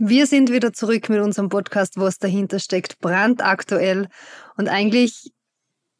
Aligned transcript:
Wir 0.00 0.28
sind 0.28 0.52
wieder 0.52 0.72
zurück 0.72 1.08
mit 1.08 1.20
unserem 1.20 1.48
Podcast, 1.48 1.94
was 1.96 2.18
dahinter 2.18 2.60
steckt, 2.60 3.00
brandaktuell. 3.00 4.06
Und 4.56 4.68
eigentlich 4.68 5.32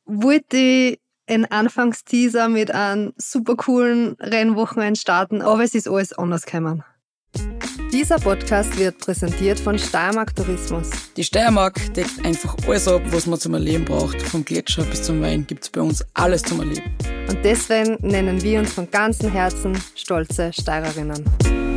wollte 0.05 0.57
ich 0.57 1.01
einen 1.27 1.47
Anfangsteaser 1.47 2.48
mit 2.48 2.71
einem 2.71 3.12
super 3.16 3.56
coolen 3.56 4.14
Rennwochenende 4.21 5.00
starten, 5.00 5.42
aber 5.42 5.64
es 5.64 5.74
ist 5.74 5.88
alles 5.88 6.12
anders 6.12 6.46
gekommen. 6.46 6.84
Dieser 7.92 8.21
Podcast 8.21 8.79
wird 8.79 8.98
präsentiert 8.98 9.58
von 9.58 9.76
Steiermark 9.76 10.35
Tourismus. 10.37 10.90
Die 11.17 11.24
Steiermark 11.24 11.92
deckt 11.94 12.24
einfach 12.24 12.56
alles 12.69 12.87
ab, 12.87 13.03
was 13.06 13.26
man 13.26 13.40
zum 13.40 13.54
Erleben 13.54 13.85
braucht. 13.85 14.22
Vom 14.22 14.44
Gletscher 14.44 14.85
bis 14.85 15.03
zum 15.03 15.21
Wein 15.21 15.44
gibt 15.44 15.65
es 15.65 15.71
bei 15.71 15.80
uns 15.80 16.05
alles 16.15 16.42
zum 16.42 16.60
Erleben. 16.60 16.84
Und 17.28 17.45
deswegen 17.45 17.98
nennen 18.01 18.41
wir 18.42 18.60
uns 18.60 18.73
von 18.73 18.88
ganzem 18.88 19.33
Herzen 19.33 19.77
stolze 19.96 20.52
Steirerinnen. 20.52 21.67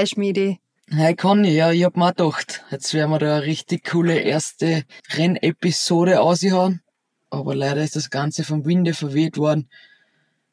Hi 0.00 0.06
Schmiedi. 0.06 0.58
Hi 0.96 1.14
Conny, 1.14 1.50
ja, 1.50 1.72
ich 1.72 1.84
hab 1.84 1.94
mir 1.94 2.14
gedacht, 2.14 2.64
jetzt 2.70 2.94
werden 2.94 3.10
wir 3.10 3.18
da 3.18 3.36
eine 3.36 3.44
richtig 3.44 3.84
coole 3.84 4.18
erste 4.18 4.84
Rennepisode 5.10 6.22
ausgehauen. 6.22 6.80
Aber 7.28 7.54
leider 7.54 7.84
ist 7.84 7.96
das 7.96 8.08
Ganze 8.08 8.42
vom 8.42 8.64
Winde 8.64 8.94
verweht 8.94 9.36
worden. 9.36 9.68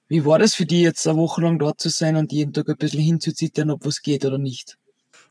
Wie 0.09 0.25
war 0.25 0.37
das 0.37 0.53
für 0.53 0.65
dich 0.65 0.81
jetzt 0.81 1.07
eine 1.07 1.17
Woche 1.17 1.39
lang 1.39 1.59
dort 1.59 1.79
zu 1.79 1.87
sein 1.87 2.17
und 2.17 2.33
jeden 2.33 2.51
Tag 2.51 2.67
ein 2.67 2.75
bisschen 2.75 2.99
hinzuzittern, 2.99 3.71
ob 3.71 3.85
was 3.85 4.01
geht 4.01 4.25
oder 4.25 4.37
nicht? 4.37 4.77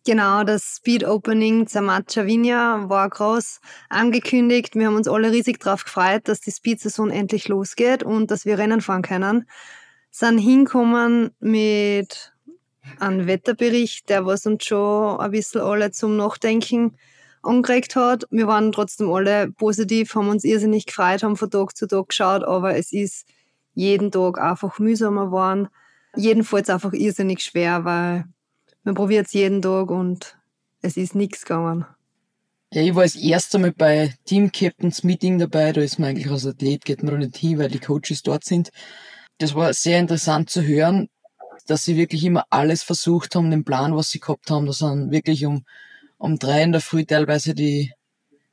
Genau, 0.06 0.44
das 0.44 0.76
Speed 0.76 1.04
Opening 1.04 1.66
Zamacha 1.66 2.24
Vinja 2.24 2.88
war 2.88 3.10
groß 3.10 3.60
angekündigt. 3.90 4.76
Wir 4.76 4.86
haben 4.86 4.96
uns 4.96 5.08
alle 5.08 5.30
riesig 5.30 5.60
drauf 5.60 5.84
gefreut, 5.84 6.26
dass 6.26 6.40
die 6.40 6.52
Speed-Saison 6.52 7.10
endlich 7.10 7.48
losgeht 7.48 8.02
und 8.02 8.30
dass 8.30 8.46
wir 8.46 8.56
Rennen 8.56 8.80
fahren 8.80 9.02
können. 9.02 9.46
Sind 10.10 10.38
hinkommen 10.38 11.32
mit 11.38 12.32
einen 12.98 13.26
Wetterbericht, 13.26 14.08
der 14.08 14.26
was 14.26 14.46
uns 14.46 14.64
schon 14.64 15.18
ein 15.20 15.30
bisschen 15.30 15.60
alle 15.60 15.90
zum 15.90 16.16
Nachdenken 16.16 16.96
angeregt 17.42 17.96
hat. 17.96 18.24
Wir 18.30 18.46
waren 18.46 18.72
trotzdem 18.72 19.10
alle 19.12 19.50
positiv, 19.52 20.14
haben 20.14 20.28
uns 20.28 20.44
irrsinnig 20.44 20.86
gefreut, 20.86 21.22
haben 21.22 21.36
von 21.36 21.50
Tag 21.50 21.76
zu 21.76 21.86
Tag 21.86 22.08
geschaut, 22.08 22.44
aber 22.44 22.76
es 22.76 22.92
ist 22.92 23.26
jeden 23.74 24.10
Tag 24.10 24.40
einfach 24.40 24.78
mühsamer 24.78 25.26
geworden. 25.26 25.68
Jedenfalls 26.16 26.70
einfach 26.70 26.92
irrsinnig 26.92 27.42
schwer, 27.42 27.84
weil 27.84 28.24
man 28.84 28.94
probiert 28.94 29.26
es 29.26 29.32
jeden 29.32 29.62
Tag 29.62 29.90
und 29.90 30.36
es 30.80 30.96
ist 30.96 31.14
nichts 31.14 31.42
gegangen. 31.42 31.84
Ja, 32.72 32.82
ich 32.82 32.94
war 32.94 33.04
das 33.04 33.14
erste 33.14 33.58
Mal 33.58 33.72
bei 33.72 34.14
Team 34.24 34.50
Captains 34.50 35.04
Meeting 35.04 35.38
dabei. 35.38 35.72
Da 35.72 35.80
ist 35.80 35.98
man 35.98 36.10
eigentlich 36.10 36.30
als 36.30 36.46
Athlet, 36.46 36.84
geht 36.84 37.02
man 37.02 37.12
da 37.12 37.18
nicht 37.18 37.36
hin, 37.36 37.58
weil 37.58 37.68
die 37.68 37.78
Coaches 37.78 38.22
dort 38.22 38.44
sind. 38.44 38.70
Das 39.38 39.54
war 39.54 39.72
sehr 39.72 39.98
interessant 39.98 40.50
zu 40.50 40.62
hören, 40.62 41.08
dass 41.66 41.84
sie 41.84 41.96
wirklich 41.96 42.24
immer 42.24 42.44
alles 42.50 42.82
versucht 42.82 43.34
haben, 43.34 43.50
den 43.50 43.64
Plan, 43.64 43.94
was 43.94 44.10
sie 44.10 44.20
gehabt 44.20 44.50
haben. 44.50 44.66
Da 44.66 44.72
sind 44.72 45.10
wirklich 45.10 45.46
um, 45.46 45.64
um 46.18 46.38
drei 46.38 46.62
in 46.62 46.72
der 46.72 46.80
Früh 46.80 47.04
teilweise 47.04 47.54
die 47.54 47.92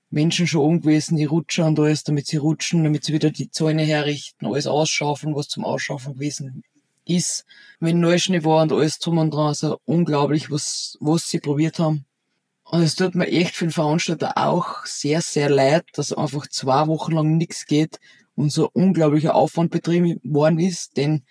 Menschen 0.10 0.46
schon 0.46 0.62
oben 0.62 0.82
gewesen, 0.82 1.18
die 1.18 1.26
Rutscher 1.26 1.66
und 1.66 1.80
alles, 1.80 2.04
damit 2.04 2.28
sie 2.28 2.38
rutschen, 2.38 2.84
damit 2.84 3.04
sie 3.04 3.14
wieder 3.14 3.32
die 3.32 3.50
Zäune 3.50 3.84
herrichten, 3.84 4.46
alles 4.46 4.68
ausschaufeln, 4.68 5.36
was 5.36 5.48
zum 5.48 5.66
Ausschaufeln 5.66 6.16
gewesen 6.16 6.64
ist. 7.06 7.46
Wenn 7.80 8.00
Neuschnee 8.00 8.44
war 8.44 8.62
und 8.62 8.72
alles 8.72 9.00
drum 9.00 9.18
und 9.18 9.34
dran, 9.34 9.48
also 9.48 9.80
unglaublich, 9.86 10.52
was, 10.52 10.98
was 11.00 11.30
sie 11.30 11.40
probiert 11.40 11.80
haben. 11.80 12.06
Und 12.64 12.82
es 12.82 12.96
tut 12.96 13.16
mir 13.16 13.28
echt 13.28 13.56
für 13.56 13.66
den 13.66 13.72
Veranstalter 13.72 14.38
auch 14.38 14.86
sehr, 14.86 15.22
sehr 15.22 15.50
leid, 15.50 15.86
dass 15.94 16.14
einfach 16.14 16.48
zwei 16.48 16.88
Wochen 16.88 17.14
lang 17.14 17.38
nichts 17.38 17.66
geht 17.66 18.00
und 18.36 18.52
so 18.52 18.70
unglaublicher 18.72 19.36
Aufwand 19.36 19.72
betrieben 19.72 20.20
worden 20.24 20.60
ist, 20.60 20.98
denn 20.98 21.24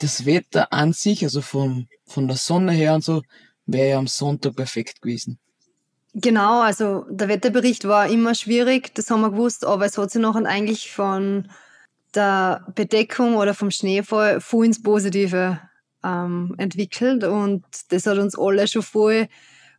das 0.00 0.26
Wetter 0.26 0.72
an 0.72 0.92
sich, 0.92 1.22
also 1.22 1.40
von, 1.40 1.86
von 2.06 2.26
der 2.26 2.36
Sonne 2.36 2.72
her 2.72 2.94
und 2.94 3.04
so, 3.04 3.22
wäre 3.66 3.90
ja 3.90 3.98
am 3.98 4.06
Sonntag 4.06 4.56
perfekt 4.56 5.00
gewesen. 5.00 5.38
Genau, 6.12 6.60
also 6.60 7.04
der 7.08 7.28
Wetterbericht 7.28 7.86
war 7.86 8.08
immer 8.08 8.34
schwierig, 8.34 8.92
das 8.94 9.10
haben 9.10 9.20
wir 9.20 9.30
gewusst, 9.30 9.64
aber 9.64 9.84
es 9.84 9.96
hat 9.96 10.10
sich 10.10 10.20
noch 10.20 10.34
eigentlich 10.34 10.90
von 10.90 11.48
der 12.14 12.66
Bedeckung 12.74 13.36
oder 13.36 13.54
vom 13.54 13.70
Schneefall 13.70 14.40
voll 14.40 14.66
ins 14.66 14.82
Positive 14.82 15.60
ähm, 16.02 16.54
entwickelt 16.58 17.22
und 17.22 17.64
das 17.90 18.06
hat 18.06 18.18
uns 18.18 18.36
alle 18.36 18.66
schon 18.66 18.82
voll, 18.82 19.28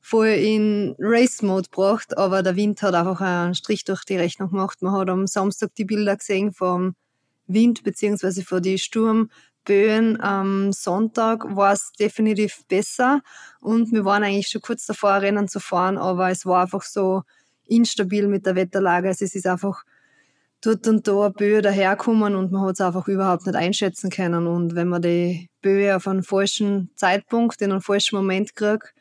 voll 0.02 0.28
in 0.28 0.96
Race-Mode 1.00 1.70
gebracht, 1.70 2.18
aber 2.18 2.44
der 2.44 2.56
Wind 2.56 2.82
hat 2.82 2.94
einfach 2.94 3.20
einen 3.20 3.56
Strich 3.56 3.84
durch 3.84 4.06
die 4.06 4.16
Rechnung 4.16 4.52
gemacht. 4.52 4.82
Man 4.82 4.94
hat 4.94 5.10
am 5.10 5.28
Samstag 5.28 5.76
die 5.76 5.86
Bilder 5.86 6.16
gesehen 6.16 6.54
vom 6.54 6.96
Wind 7.48 7.84
beziehungsweise 7.84 8.44
vor 8.44 8.62
die 8.62 8.78
Sturm, 8.78 9.30
Böen 9.66 10.20
am 10.20 10.72
Sonntag 10.72 11.56
war 11.56 11.74
es 11.74 11.92
definitiv 12.00 12.64
besser 12.68 13.22
und 13.60 13.92
wir 13.92 14.06
waren 14.06 14.24
eigentlich 14.24 14.48
schon 14.48 14.62
kurz 14.62 14.86
davor, 14.86 15.22
Rennen 15.22 15.48
zu 15.48 15.60
fahren, 15.60 15.98
aber 15.98 16.30
es 16.30 16.46
war 16.46 16.64
einfach 16.64 16.84
so 16.84 17.24
instabil 17.68 18.28
mit 18.28 18.46
der 18.46 18.56
Wetterlage. 18.56 19.10
Also 19.10 19.26
es 19.26 19.36
ist 19.36 19.48
einfach 19.48 19.84
dort 20.62 20.88
und 20.88 21.08
da 21.08 21.26
eine 21.26 21.34
Böe 21.34 21.62
daherkommen 21.62 22.36
und 22.36 22.52
man 22.52 22.62
hat 22.62 22.74
es 22.74 22.82
einfach 22.82 23.08
überhaupt 23.08 23.46
nicht 23.46 23.56
einschätzen 23.56 24.10
können. 24.10 24.48
Und 24.48 24.76
wenn 24.76 24.88
man 24.88 25.02
die 25.02 25.50
Böe 25.62 25.96
auf 25.96 26.08
einen 26.08 26.24
falschen 26.24 26.92
Zeitpunkt, 26.96 27.62
in 27.62 27.72
einen 27.72 27.82
falschen 27.82 28.16
Moment 28.16 28.56
kriegt, 28.56 28.94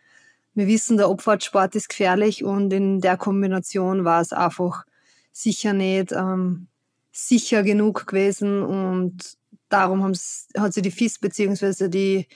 wir 0.55 0.67
wissen, 0.67 0.97
der 0.97 1.07
Abfahrtsport 1.07 1.75
ist 1.77 1.89
gefährlich 1.89 2.45
und 2.45 2.73
in 2.73 3.01
der 3.01 3.17
Kombination 3.17 4.05
war 4.05 4.21
es 4.21 4.33
einfach 4.33 4.85
sicher 5.33 5.73
nicht 5.73 6.13
ähm, 6.13 6.67
sicher 7.13 7.63
genug 7.63 8.07
gewesen 8.07 8.63
und 8.63 9.40
darum 9.71 10.03
hat 10.05 10.75
sich 10.75 10.83
die 10.83 10.91
FIS 10.91 11.19
bzw. 11.19 12.27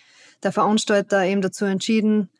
Der 0.43 0.53
Veranstalter 0.53 1.25
eben 1.25 1.43
dazu 1.43 1.67
entschieden, 1.67 2.31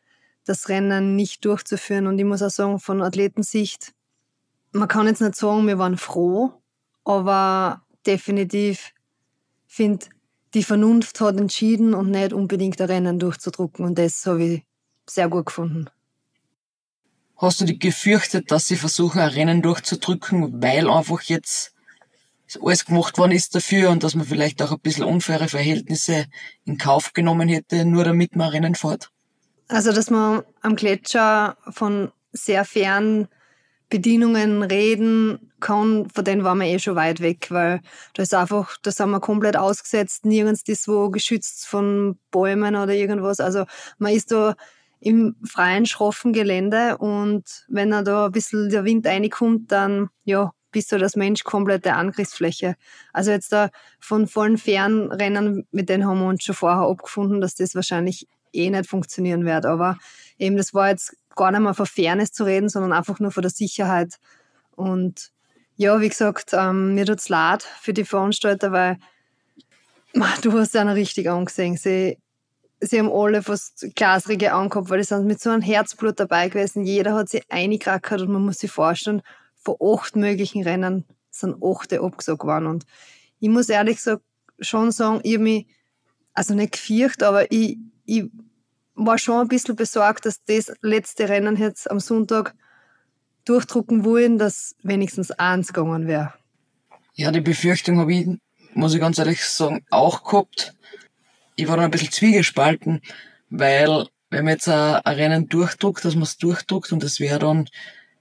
das 0.45 0.69
Rennen 0.69 1.15
nicht 1.15 1.45
durchzuführen. 1.45 2.07
Und 2.07 2.17
ich 2.17 2.25
muss 2.25 2.41
auch 2.41 2.49
sagen, 2.49 2.79
von 2.79 3.01
Athletensicht, 3.01 3.93
man 4.71 4.87
kann 4.87 5.07
jetzt 5.07 5.21
nicht 5.21 5.35
sagen, 5.35 5.67
wir 5.67 5.77
waren 5.77 5.97
froh, 5.97 6.53
aber 7.03 7.83
definitiv 8.05 8.91
finde, 9.67 10.07
die 10.53 10.63
Vernunft 10.63 11.19
hat 11.19 11.37
entschieden 11.37 11.93
und 11.93 12.11
nicht 12.11 12.33
unbedingt 12.33 12.79
ein 12.79 12.87
Rennen 12.87 13.19
durchzudrucken. 13.19 13.85
Und 13.85 13.97
das 13.97 14.25
habe 14.25 14.43
ich 14.43 14.63
sehr 15.07 15.27
gut 15.27 15.47
gefunden. 15.47 15.87
Hast 17.37 17.59
du 17.59 17.65
dich 17.65 17.79
gefürchtet, 17.79 18.49
dass 18.51 18.67
sie 18.67 18.77
versuchen, 18.77 19.19
ein 19.19 19.29
Rennen 19.29 19.61
durchzudrücken, 19.61 20.63
weil 20.63 20.89
einfach 20.89 21.21
jetzt 21.23 21.74
alles 22.61 22.85
gemacht 22.85 23.17
worden 23.17 23.31
ist 23.31 23.55
dafür 23.55 23.89
und 23.89 24.03
dass 24.03 24.15
man 24.15 24.25
vielleicht 24.25 24.61
auch 24.61 24.71
ein 24.71 24.79
bisschen 24.79 25.05
unfaire 25.05 25.47
Verhältnisse 25.47 26.25
in 26.63 26.77
Kauf 26.77 27.13
genommen 27.13 27.49
hätte, 27.49 27.85
nur 27.85 28.03
damit 28.03 28.35
man 28.35 28.49
Rennen 28.49 28.75
fährt? 28.75 29.09
Also, 29.67 29.91
dass 29.91 30.09
man 30.09 30.43
am 30.61 30.75
Gletscher 30.75 31.57
von 31.69 32.11
sehr 32.31 32.65
fairen 32.65 33.27
Bedienungen 33.89 34.63
reden 34.63 35.51
kann, 35.59 36.09
von 36.09 36.23
denen 36.23 36.43
waren 36.43 36.59
wir 36.59 36.67
eh 36.67 36.79
schon 36.79 36.95
weit 36.95 37.21
weg, 37.21 37.47
weil 37.49 37.81
da 38.13 38.23
ist 38.23 38.33
einfach, 38.33 38.77
da 38.81 38.91
sind 38.91 39.09
wir 39.09 39.19
komplett 39.19 39.57
ausgesetzt, 39.57 40.25
nirgends 40.25 40.63
ist 40.67 40.87
wo 40.87 41.09
geschützt 41.09 41.67
von 41.67 42.17
Bäumen 42.31 42.75
oder 42.75 42.93
irgendwas. 42.93 43.39
Also 43.39 43.65
man 43.97 44.13
ist 44.13 44.31
da 44.31 44.55
im 44.99 45.35
freien, 45.43 45.85
schroffen 45.85 46.33
Gelände 46.33 46.97
und 46.97 47.43
wenn 47.67 47.91
da 47.91 48.25
ein 48.25 48.31
bisschen 48.31 48.69
der 48.69 48.85
Wind 48.85 49.05
reinkommt, 49.05 49.71
dann 49.71 50.09
ja, 50.23 50.51
bist 50.75 50.91
du 50.91 50.97
das 50.97 51.15
Mensch 51.15 51.45
komplette 51.45 51.93
Angriffsfläche. 51.93 52.75
Also 53.13 53.31
jetzt 53.31 53.53
da 53.53 53.69
von 53.97 54.27
vollen 54.27 54.57
Fernrennen, 54.57 55.65
mit 55.71 55.87
denen 55.87 56.05
haben 56.05 56.19
wir 56.19 56.27
uns 56.27 56.43
schon 56.43 56.53
vorher 56.53 56.81
abgefunden, 56.81 57.39
dass 57.39 57.55
das 57.55 57.75
wahrscheinlich 57.75 58.27
eh 58.51 58.69
nicht 58.69 58.89
funktionieren 58.89 59.45
wird. 59.45 59.65
Aber 59.65 59.97
eben, 60.37 60.57
das 60.57 60.73
war 60.73 60.89
jetzt 60.89 61.15
gar 61.33 61.51
nicht 61.51 61.61
mal 61.61 61.73
von 61.73 61.85
Fairness 61.85 62.33
zu 62.33 62.43
reden, 62.43 62.67
sondern 62.67 62.91
einfach 62.91 63.21
nur 63.21 63.31
von 63.31 63.41
der 63.41 63.51
Sicherheit. 63.51 64.15
Und 64.75 65.31
ja, 65.77 66.01
wie 66.01 66.09
gesagt, 66.09 66.49
ähm, 66.51 66.93
mir 66.93 67.05
tut's 67.05 67.29
leid 67.29 67.63
für 67.63 67.93
die 67.93 68.03
Veranstalter, 68.03 68.73
weil 68.73 68.97
man, 70.13 70.29
du 70.41 70.51
hast 70.59 70.73
ja 70.73 70.83
noch 70.83 70.95
richtig 70.95 71.29
angesehen. 71.29 71.77
Sie, 71.77 72.17
sie 72.81 72.99
haben 72.99 73.09
alle 73.09 73.43
fast 73.43 73.87
glasrige 73.95 74.51
angehabt, 74.51 74.89
weil 74.89 74.97
die 74.97 75.05
sind 75.05 75.25
mit 75.25 75.39
so 75.39 75.51
einem 75.51 75.61
Herzblut 75.61 76.19
dabei 76.19 76.49
gewesen. 76.49 76.83
Jeder 76.83 77.13
hat 77.13 77.29
sich 77.29 77.43
eingekrackert 77.47 78.19
und 78.23 78.31
man 78.33 78.43
muss 78.43 78.57
sich 78.57 78.71
vorstellen, 78.71 79.21
von 79.65 79.75
acht 79.81 80.15
möglichen 80.15 80.63
Rennen 80.63 81.05
sind 81.31 81.57
achte 81.61 82.01
abgesagt 82.01 82.43
worden. 82.43 82.67
Und 82.67 82.85
ich 83.39 83.49
muss 83.49 83.69
ehrlich 83.69 83.97
gesagt 83.97 84.23
schon 84.59 84.91
sagen, 84.91 85.19
ich 85.23 85.33
habe 85.33 85.43
mich, 85.43 85.67
also 86.33 86.53
nicht 86.53 86.73
gefürcht, 86.73 87.23
aber 87.23 87.51
ich, 87.51 87.77
ich 88.05 88.25
war 88.93 89.17
schon 89.17 89.41
ein 89.41 89.47
bisschen 89.47 89.75
besorgt, 89.75 90.25
dass 90.25 90.43
das 90.45 90.71
letzte 90.81 91.27
Rennen 91.27 91.57
jetzt 91.57 91.89
am 91.89 91.99
Sonntag 91.99 92.55
durchdrucken 93.43 94.05
wollen, 94.05 94.37
dass 94.37 94.75
wenigstens 94.83 95.31
eins 95.31 95.73
gegangen 95.73 96.07
wäre. 96.07 96.33
Ja, 97.13 97.31
die 97.31 97.41
Befürchtung 97.41 97.99
habe 97.99 98.13
ich, 98.13 98.27
muss 98.73 98.93
ich 98.93 98.99
ganz 98.99 99.17
ehrlich 99.17 99.43
sagen, 99.43 99.85
auch 99.89 100.23
gehabt. 100.23 100.73
Ich 101.55 101.67
war 101.67 101.77
dann 101.77 101.85
ein 101.85 101.91
bisschen 101.91 102.11
zwiegespalten, 102.11 103.01
weil 103.49 104.07
wenn 104.29 104.45
man 104.45 104.53
jetzt 104.53 104.67
ein 104.67 105.01
Rennen 105.05 105.47
durchdruckt, 105.47 106.03
dass 106.03 106.15
man 106.15 106.23
es 106.23 106.37
durchdruckt 106.37 106.91
und 106.91 107.03
das 107.03 107.19
wäre 107.19 107.39
dann 107.39 107.69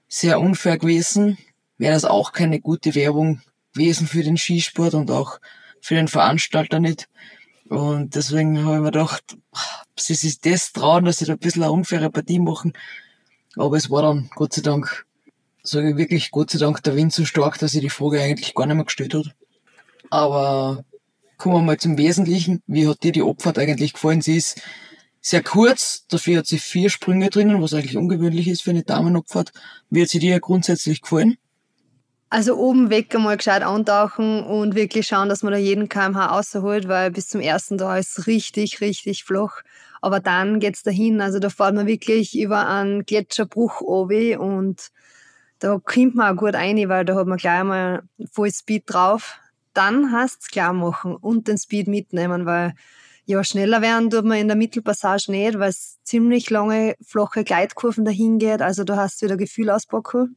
sehr 0.09 0.41
unfair 0.41 0.79
gewesen, 0.79 1.39
wäre 1.79 1.95
das 1.95 2.05
auch 2.05 2.33
keine 2.33 2.61
gute 2.61 2.95
Werbung 2.95 3.43
gewesen 3.73 4.07
für 4.07 4.23
den 4.23 4.37
Skisport 4.37 4.95
und 4.95 5.11
auch 5.11 5.41
für 5.81 5.95
den 5.95 6.09
Veranstalter 6.09 6.81
nicht. 6.81 7.09
Und 7.69 8.15
deswegen 8.15 8.65
habe 8.65 8.77
ich 8.77 8.81
mir 8.83 8.91
gedacht, 8.91 9.37
sie 9.99 10.15
sich 10.15 10.41
das 10.41 10.73
trauen, 10.73 11.05
dass 11.05 11.19
sie 11.19 11.25
da 11.25 11.33
ein 11.33 11.39
bisschen 11.39 11.63
eine 11.63 11.73
unfaire 11.73 12.11
Partie 12.11 12.39
machen. 12.39 12.73
Aber 13.57 13.77
es 13.77 13.91
war 13.91 14.03
dann, 14.03 14.31
Gott 14.35 14.53
sei 14.53 14.63
Dank, 14.63 15.07
sage 15.63 15.91
ich 15.91 15.97
wirklich, 15.97 16.31
Gott 16.31 16.51
sei 16.51 16.59
Dank, 16.59 16.83
der 16.83 16.97
Wind 16.97 17.13
so 17.13 17.25
stark, 17.25 17.59
dass 17.59 17.73
sie 17.73 17.81
die 17.81 17.91
Frage 17.91 18.21
eigentlich 18.21 18.55
gar 18.55 18.67
nicht 18.67 18.77
mehr 18.77 18.85
gestellt 18.85 19.15
hat. 19.15 19.35
Aber 20.11 20.85
kommen 21.39 21.57
wir 21.57 21.63
mal 21.63 21.79
zum 21.79 21.97
Wesentlichen. 21.97 22.63
Wie 22.67 22.87
hat 22.87 23.03
dir 23.03 23.13
die 23.13 23.23
Abfahrt 23.23 23.59
eigentlich 23.59 23.95
gefallen? 23.95 24.21
Sie 24.21 24.37
ist 24.37 24.61
sehr 25.27 25.43
kurz, 25.43 26.07
dafür 26.09 26.39
hat 26.39 26.47
sie 26.47 26.59
vier 26.59 26.91
Sprünge 26.91 27.31
drinnen, 27.31 27.63
was 27.63 27.73
eigentlich 27.73 27.97
ungewöhnlich 27.97 28.47
ist 28.47 28.63
für 28.63 28.71
eine 28.71 28.83
Damenabfahrt. 28.83 29.53
Wie 29.89 30.03
hat 30.03 30.11
sie 30.11 30.19
dir 30.19 30.39
grundsätzlich 30.39 31.01
gefallen? 31.01 31.39
Also 32.29 32.57
oben 32.57 32.91
weg 32.91 33.15
einmal 33.15 33.39
gescheit 33.39 33.63
antauchen 33.63 34.45
und 34.45 34.75
wirklich 34.75 35.07
schauen, 35.07 35.31
dass 35.31 35.43
man 35.43 35.55
da 35.55 35.59
jeden 35.59 35.89
kmh 35.89 36.27
rausholt, 36.27 36.89
weil 36.89 37.11
bis 37.11 37.29
zum 37.29 37.41
ersten 37.41 37.79
da 37.79 37.97
ist 37.97 38.27
richtig, 38.27 38.83
richtig 38.83 39.25
flach. 39.25 39.63
Aber 40.03 40.21
dann 40.21 40.61
geht's 40.61 40.83
dahin. 40.83 41.23
Also 41.23 41.39
da 41.39 41.49
fährt 41.49 41.75
man 41.75 41.87
wirklich 41.87 42.39
über 42.39 42.69
einen 42.69 43.07
Gletscherbruch 43.07 43.81
oben 43.81 44.37
und 44.37 44.91
da 45.59 45.81
kommt 45.83 46.17
man 46.17 46.35
auch 46.35 46.39
gut 46.39 46.55
rein, 46.55 46.87
weil 46.91 47.07
da 47.07 47.15
hat 47.15 47.27
man 47.27 47.39
gleich 47.39 47.65
mal 47.65 48.03
Voll 48.31 48.53
Speed 48.53 48.83
drauf. 48.87 49.39
Dann 49.73 50.13
heißt's 50.13 50.49
klar 50.49 50.75
machen 50.75 51.17
und 51.17 51.49
den 51.49 51.57
Speed 51.57 51.89
mitnehmen, 51.89 52.45
weil 52.45 52.75
ja, 53.27 53.43
schneller 53.43 53.81
werden 53.81 54.11
tut 54.11 54.25
man 54.25 54.39
in 54.39 54.49
der 54.49 54.57
Mittelpassage 54.57 55.31
nicht, 55.31 55.59
weil 55.59 55.71
es 55.71 55.99
ziemlich 56.03 56.51
lange, 56.51 56.95
flache 57.03 57.43
Gleitkurven 57.45 58.05
dahin 58.05 58.39
geht. 58.39 58.61
Also 58.61 58.85
da 58.85 58.97
hast 58.97 59.21
du 59.21 59.27
wieder 59.27 59.37
Gefühl 59.37 59.71
auspacken. 59.71 60.37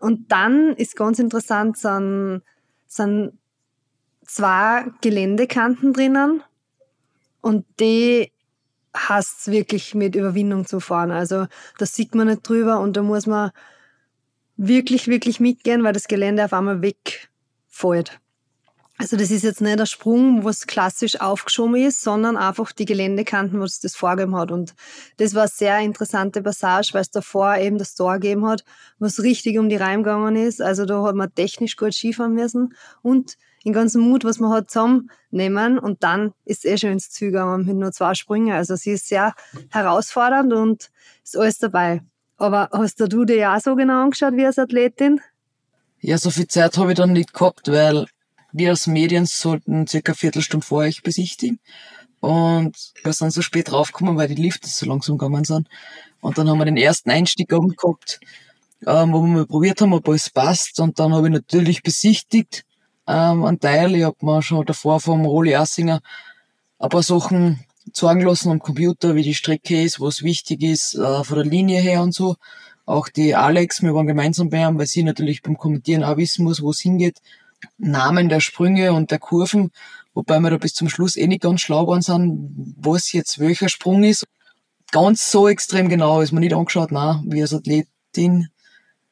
Und 0.00 0.32
dann 0.32 0.74
ist 0.74 0.96
ganz 0.96 1.18
interessant, 1.18 1.76
sind, 1.76 2.42
sind 2.86 3.32
zwei 4.24 4.86
Geländekanten 5.00 5.92
drinnen 5.92 6.42
und 7.40 7.64
die 7.80 8.32
hast 8.94 9.50
wirklich 9.50 9.94
mit 9.94 10.16
Überwindung 10.16 10.66
zu 10.66 10.80
fahren. 10.80 11.10
Also 11.10 11.46
das 11.78 11.94
sieht 11.94 12.14
man 12.14 12.28
nicht 12.28 12.48
drüber 12.48 12.80
und 12.80 12.96
da 12.96 13.02
muss 13.02 13.26
man 13.26 13.50
wirklich, 14.56 15.06
wirklich 15.06 15.40
mitgehen, 15.40 15.84
weil 15.84 15.92
das 15.92 16.08
Gelände 16.08 16.44
auf 16.44 16.52
einmal 16.52 16.82
wegfällt. 16.82 18.20
Also 19.00 19.16
das 19.16 19.30
ist 19.30 19.44
jetzt 19.44 19.60
nicht 19.60 19.78
der 19.78 19.86
Sprung, 19.86 20.44
was 20.44 20.66
klassisch 20.66 21.20
aufgeschoben 21.20 21.76
ist, 21.76 22.02
sondern 22.02 22.36
einfach 22.36 22.72
die 22.72 22.84
Geländekanten, 22.84 23.60
was 23.60 23.78
das 23.78 23.94
vorgegeben 23.94 24.34
hat. 24.34 24.50
Und 24.50 24.74
das 25.18 25.34
war 25.34 25.42
eine 25.42 25.50
sehr 25.50 25.78
interessante 25.78 26.42
Passage, 26.42 26.90
weil 26.92 27.02
es 27.02 27.10
davor 27.10 27.56
eben 27.58 27.78
das 27.78 27.94
Tor 27.94 28.14
gegeben 28.14 28.44
hat, 28.44 28.64
was 28.98 29.22
richtig 29.22 29.56
um 29.56 29.68
die 29.68 29.76
Reim 29.76 30.02
gegangen 30.02 30.34
ist. 30.34 30.60
Also 30.60 30.84
da 30.84 31.04
hat 31.04 31.14
man 31.14 31.32
technisch 31.32 31.76
gut 31.76 31.94
Skifahren 31.94 32.34
müssen 32.34 32.74
und 33.00 33.36
den 33.64 33.72
ganzen 33.72 34.02
Mut, 34.02 34.24
was 34.24 34.40
man 34.40 34.50
hat, 34.50 34.68
zusammennehmen 34.68 35.78
und 35.78 36.02
dann 36.02 36.32
ist 36.44 36.64
es 36.64 36.72
eh 36.72 36.76
schon 36.78 36.92
ins 36.92 37.10
Ziel 37.10 37.28
gegangen 37.28 37.66
mit 37.66 37.76
nur 37.76 37.92
zwei 37.92 38.14
Sprüngen. 38.14 38.52
Also 38.52 38.74
sie 38.74 38.92
ist 38.92 39.06
sehr 39.06 39.34
herausfordernd 39.70 40.52
und 40.52 40.90
ist 41.22 41.36
alles 41.36 41.58
dabei. 41.58 42.02
Aber 42.36 42.68
hast 42.72 43.00
du 43.00 43.24
dir 43.24 43.36
ja 43.36 43.60
so 43.60 43.76
genau 43.76 44.02
angeschaut 44.02 44.34
wie 44.34 44.46
als 44.46 44.58
Athletin? 44.58 45.20
Ja, 46.00 46.18
so 46.18 46.30
viel 46.30 46.48
Zeit 46.48 46.76
habe 46.78 46.92
ich 46.92 46.96
dann 46.96 47.12
nicht 47.12 47.32
gehabt, 47.32 47.68
weil 47.68 48.06
wir 48.52 48.70
als 48.70 48.86
Medien 48.86 49.26
sollten 49.26 49.86
circa 49.86 50.12
eine 50.12 50.16
Viertelstunde 50.16 50.66
vor 50.66 50.78
euch 50.78 51.02
besichtigen. 51.02 51.58
Und 52.20 52.76
wir 53.04 53.12
sind 53.12 53.32
so 53.32 53.42
spät 53.42 53.70
draufgekommen, 53.70 54.16
weil 54.16 54.28
die 54.28 54.40
Lifte 54.40 54.68
so 54.68 54.86
langsam 54.86 55.18
gegangen 55.18 55.44
sind. 55.44 55.68
Und 56.20 56.36
dann 56.36 56.48
haben 56.48 56.58
wir 56.58 56.64
den 56.64 56.76
ersten 56.76 57.10
Einstieg 57.10 57.52
oben 57.52 57.76
gehabt, 57.76 58.20
ähm, 58.86 59.12
wo 59.12 59.20
wir 59.20 59.28
mal 59.28 59.46
probiert 59.46 59.80
haben, 59.80 59.92
ob 59.92 60.08
alles 60.08 60.30
passt. 60.30 60.80
Und 60.80 60.98
dann 60.98 61.14
habe 61.14 61.28
ich 61.28 61.32
natürlich 61.32 61.82
besichtigt 61.82 62.64
ähm, 63.06 63.44
einen 63.44 63.60
Teil. 63.60 63.94
Ich 63.94 64.04
habe 64.04 64.16
mir 64.20 64.42
schon 64.42 64.66
davor 64.66 65.00
vom 65.00 65.24
Roli 65.24 65.54
Assinger 65.54 66.00
ein 66.78 66.88
paar 66.88 67.02
Sachen 67.02 67.64
zeigen 67.92 68.22
lassen 68.22 68.50
am 68.50 68.58
Computer, 68.58 69.14
wie 69.14 69.22
die 69.22 69.34
Strecke 69.34 69.82
ist, 69.82 70.00
was 70.00 70.22
wichtig 70.22 70.62
ist, 70.62 70.94
äh, 70.94 71.24
von 71.24 71.36
der 71.36 71.46
Linie 71.46 71.80
her 71.80 72.02
und 72.02 72.14
so. 72.14 72.36
Auch 72.84 73.08
die 73.08 73.34
Alex, 73.34 73.82
wir 73.82 73.94
waren 73.94 74.06
gemeinsam 74.06 74.50
bei 74.50 74.66
ihm, 74.66 74.78
weil 74.78 74.86
sie 74.86 75.02
natürlich 75.02 75.42
beim 75.42 75.58
Kommentieren 75.58 76.04
auch 76.04 76.16
wissen 76.16 76.44
muss, 76.44 76.62
wo 76.62 76.70
es 76.70 76.80
hingeht. 76.80 77.18
Namen 77.76 78.28
der 78.28 78.40
Sprünge 78.40 78.92
und 78.92 79.10
der 79.10 79.18
Kurven, 79.18 79.70
wobei 80.14 80.40
wir 80.40 80.50
da 80.50 80.58
bis 80.58 80.74
zum 80.74 80.88
Schluss 80.88 81.16
eh 81.16 81.26
nicht 81.26 81.42
ganz 81.42 81.60
schlau 81.60 81.82
geworden 81.82 82.02
sind, 82.02 82.74
was 82.76 83.12
jetzt 83.12 83.38
welcher 83.38 83.68
Sprung 83.68 84.04
ist. 84.04 84.26
Ganz 84.90 85.30
so 85.30 85.48
extrem 85.48 85.88
genau 85.88 86.20
ist 86.20 86.32
mir 86.32 86.40
nicht 86.40 86.54
angeschaut, 86.54 86.92
nein, 86.92 87.22
wie 87.26 87.42
als 87.42 87.52
Athletin, 87.52 88.48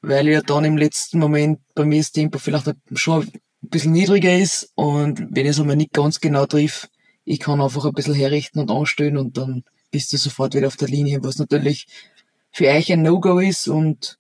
weil 0.01 0.29
ja 0.29 0.41
dann 0.41 0.65
im 0.65 0.77
letzten 0.77 1.19
Moment 1.19 1.61
bei 1.75 1.85
mir 1.85 1.99
das 1.99 2.13
Tempo 2.13 2.39
vielleicht 2.39 2.73
schon 2.95 3.23
ein 3.23 3.41
bisschen 3.61 3.93
niedriger 3.93 4.37
ist 4.37 4.73
und 4.75 5.21
wenn 5.31 5.45
ich 5.45 5.51
es 5.51 5.61
einmal 5.61 5.77
nicht 5.77 5.93
ganz 5.93 6.21
genau 6.21 6.47
triff, 6.47 6.89
ich 7.25 7.41
kann 7.41 7.61
einfach 7.61 7.85
ein 7.85 7.93
bisschen 7.93 8.15
herrichten 8.15 8.61
und 8.61 8.71
anstellen 8.71 9.17
und 9.17 9.37
dann 9.37 9.65
bist 9.91 10.13
du 10.13 10.17
sofort 10.17 10.55
wieder 10.55 10.69
auf 10.69 10.77
der 10.77 10.89
Linie, 10.89 11.23
was 11.23 11.39
natürlich 11.39 11.87
für 12.53 12.69
euch 12.69 12.93
ein 12.93 13.03
No-Go 13.03 13.39
ist 13.39 13.69
und 13.69 14.19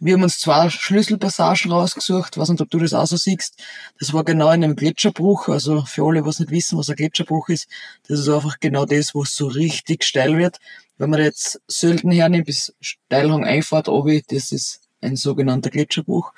wir 0.00 0.14
haben 0.14 0.22
uns 0.22 0.38
zwei 0.38 0.70
Schlüsselpassagen 0.70 1.70
rausgesucht, 1.70 2.38
weiß 2.38 2.48
nicht, 2.48 2.62
ob 2.62 2.70
du 2.70 2.78
das 2.78 2.94
auch 2.94 3.06
so 3.06 3.16
siehst. 3.16 3.62
Das 3.98 4.14
war 4.14 4.24
genau 4.24 4.50
in 4.50 4.64
einem 4.64 4.74
Gletscherbruch, 4.74 5.48
also 5.48 5.82
für 5.84 6.04
alle, 6.06 6.24
was 6.24 6.40
nicht 6.40 6.50
wissen, 6.50 6.78
was 6.78 6.88
ein 6.88 6.96
Gletscherbruch 6.96 7.50
ist, 7.50 7.68
das 8.08 8.20
ist 8.20 8.28
einfach 8.28 8.58
genau 8.60 8.86
das, 8.86 9.14
wo 9.14 9.22
es 9.22 9.36
so 9.36 9.46
richtig 9.46 10.04
steil 10.04 10.38
wird. 10.38 10.58
Wenn 10.96 11.10
man 11.10 11.20
jetzt 11.20 11.60
Sölden 11.68 12.10
hernimmt, 12.10 12.46
bis 12.46 12.74
Steilhang 12.80 13.44
Einfahrt 13.44 13.88
obi, 13.88 14.24
das 14.26 14.52
ist 14.52 14.80
ein 15.02 15.16
sogenannter 15.16 15.68
Gletscherbruch. 15.68 16.32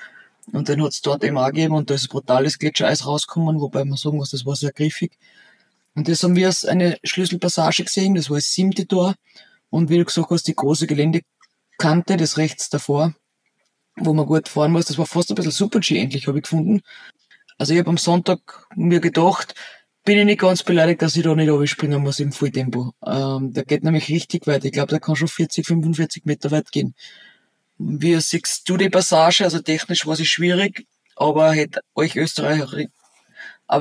Und 0.53 0.69
den 0.69 0.83
hat 0.83 0.91
es 0.91 1.01
dort 1.01 1.23
eben 1.23 1.39
auch 1.39 1.47
gegeben 1.47 1.75
und 1.77 1.89
da 1.89 1.95
ist 1.95 2.09
brutales 2.09 2.59
Gletschereis 2.59 3.07
rausgekommen, 3.07 3.61
wobei 3.61 3.85
man 3.85 3.97
sagen 3.97 4.17
muss, 4.17 4.31
das 4.31 4.45
war 4.45 4.57
sehr 4.57 4.73
griffig. 4.73 5.13
Und 5.95 6.09
das 6.09 6.23
haben 6.25 6.35
wir 6.35 6.49
als 6.49 6.65
eine 6.65 6.99
Schlüsselpassage 7.05 7.85
gesehen, 7.85 8.17
das 8.17 8.29
war 8.29 8.39
das 8.39 8.53
siebte 8.53 8.89
Tor. 8.89 9.15
Und 9.71 9.89
wie 9.89 9.99
du 9.99 10.05
gesagt 10.05 10.31
hast, 10.31 10.49
die 10.49 10.55
große 10.55 10.89
Geländekante, 10.89 12.17
das 12.17 12.39
rechts 12.39 12.69
davor, 12.69 13.15
wo 13.97 14.13
man 14.13 14.27
gut 14.27 14.49
fahren 14.49 14.73
muss. 14.73 14.87
Das 14.87 14.99
war 14.99 15.07
fast 15.07 15.31
ein 15.31 15.35
bisschen 15.35 15.53
Super-G 15.53 15.99
endlich, 15.99 16.27
habe 16.27 16.39
ich 16.39 16.45
gefunden. 16.45 16.83
Also 17.59 17.73
ich 17.73 17.79
habe 17.79 17.91
am 17.91 17.99
Sonntag 17.99 18.67
mir 18.75 19.01
gedacht, 19.01 19.55
bin 20.05 20.19
ich 20.19 20.25
nicht 20.25 20.41
ganz 20.41 20.63
beleidigt, 20.63 21.03
dass 21.03 21.17
ich 21.17 21.23
da 21.23 21.35
nicht 21.35 21.71
springen 21.71 22.03
muss 22.03 22.19
im 22.19 22.33
Volltempo. 22.33 22.93
Ähm, 23.07 23.53
der 23.53 23.65
geht 23.65 23.85
nämlich 23.85 24.09
richtig 24.09 24.47
weit. 24.47 24.65
Ich 24.65 24.73
glaube, 24.73 24.89
der 24.89 25.01
kann 25.01 25.17
schon 25.17 25.29
40, 25.29 25.67
45 25.67 26.25
Meter 26.25 26.51
weit 26.51 26.73
gehen. 26.73 26.95
Wie 27.79 28.19
siehst 28.21 28.69
du 28.69 28.77
die 28.77 28.91
Passage? 28.91 29.45
Also 29.45 29.61
technisch 29.61 30.07
war 30.07 30.17
sie 30.17 30.27
schwierig, 30.27 30.87
aber 31.17 31.53
hätte 31.53 31.81
euch 31.95 32.17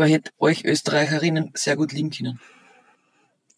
hätte 0.06 0.32
euch 0.38 0.64
Österreicherinnen 0.64 1.52
sehr 1.54 1.76
gut 1.76 1.92
lieben 1.92 2.12
können. 2.12 2.40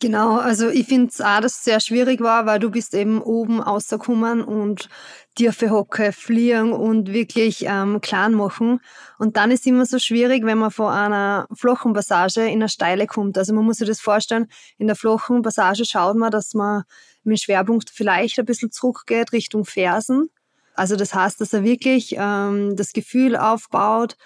Genau, 0.03 0.35
also 0.35 0.67
ich 0.67 0.87
finde 0.87 1.11
es 1.11 1.21
auch, 1.21 1.39
dass 1.39 1.59
es 1.59 1.63
sehr 1.63 1.79
schwierig 1.79 2.19
war, 2.19 2.45
weil 2.45 2.59
du 2.59 2.69
bist 2.69 2.93
eben 2.93 3.21
oben 3.21 3.61
rausgekommen 3.61 4.43
und 4.43 4.89
für 5.37 5.69
Hocke 5.69 6.11
fliegen 6.11 6.73
und 6.73 7.13
wirklich 7.13 7.63
ähm, 7.65 8.01
klein 8.01 8.33
machen. 8.33 8.81
Und 9.17 9.37
dann 9.37 9.49
ist 9.49 9.65
immer 9.65 9.85
so 9.85 9.99
schwierig, 9.99 10.45
wenn 10.45 10.57
man 10.57 10.71
von 10.71 10.91
einer 10.91 11.47
flachen 11.55 11.93
Passage 11.93 12.41
in 12.41 12.55
eine 12.55 12.67
steile 12.67 13.07
kommt. 13.07 13.37
Also 13.37 13.53
man 13.53 13.63
muss 13.63 13.77
sich 13.77 13.87
das 13.87 14.01
vorstellen, 14.01 14.47
in 14.77 14.87
der 14.87 14.97
flachen 14.97 15.41
Passage 15.41 15.85
schaut 15.85 16.17
man, 16.17 16.31
dass 16.31 16.53
man 16.53 16.83
mit 17.23 17.37
dem 17.37 17.41
Schwerpunkt 17.41 17.89
vielleicht 17.89 18.37
ein 18.39 18.45
bisschen 18.45 18.73
zurückgeht 18.73 19.31
Richtung 19.31 19.63
Fersen. 19.63 20.27
Also 20.75 20.97
das 20.97 21.13
heißt, 21.13 21.39
dass 21.39 21.53
er 21.53 21.63
wirklich 21.63 22.15
ähm, 22.17 22.75
das 22.75 22.91
Gefühl 22.91 23.37
aufbaut, 23.37 24.17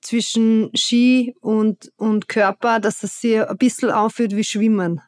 zwischen 0.00 0.70
Ski 0.76 1.34
und, 1.40 1.92
und 1.96 2.28
Körper, 2.28 2.80
dass 2.80 3.02
es 3.02 3.20
sich 3.20 3.40
ein 3.40 3.56
bisschen 3.56 3.90
anfühlt 3.90 4.34
wie 4.36 4.44
Schwimmen. 4.44 5.00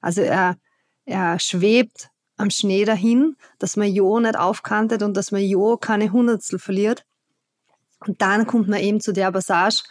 Also 0.00 0.22
er, 0.22 0.56
er 1.04 1.38
schwebt 1.38 2.10
am 2.36 2.50
Schnee 2.50 2.84
dahin, 2.84 3.36
dass 3.58 3.76
man 3.76 3.88
ja 3.88 4.20
nicht 4.20 4.38
aufkantet 4.38 5.02
und 5.02 5.16
dass 5.16 5.32
man 5.32 5.42
ja 5.42 5.76
keine 5.80 6.12
Hundertstel 6.12 6.58
verliert. 6.58 7.04
Und 8.06 8.22
dann 8.22 8.46
kommt 8.46 8.68
man 8.68 8.80
eben 8.80 9.00
zu 9.00 9.12
der 9.12 9.32
Passage, 9.32 9.82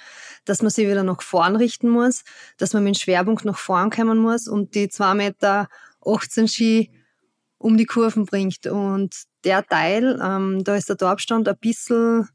dass 0.46 0.62
man 0.62 0.72
sich 0.72 0.88
wieder 0.88 1.04
nach 1.04 1.22
vorn 1.22 1.58
richten 1.58 1.90
muss, 1.90 2.24
dass 2.58 2.74
man 2.74 2.84
mit 2.84 2.96
dem 2.96 3.00
Schwerpunkt 3.00 3.44
nach 3.44 3.58
vorn 3.58 3.90
kommen 3.90 4.18
muss 4.18 4.48
und 4.48 4.76
die 4.76 4.88
2,18 4.88 5.14
Meter 5.16 5.70
Ski 6.48 6.92
um 7.58 7.76
die 7.76 7.86
Kurven 7.86 8.26
bringt. 8.26 8.66
Und 8.68 9.14
der 9.44 9.66
Teil, 9.66 10.20
ähm, 10.24 10.64
da 10.64 10.76
ist 10.76 10.90
der 10.90 10.98
Torabstand 10.98 11.50
ein 11.50 11.58
bisschen 11.58 12.30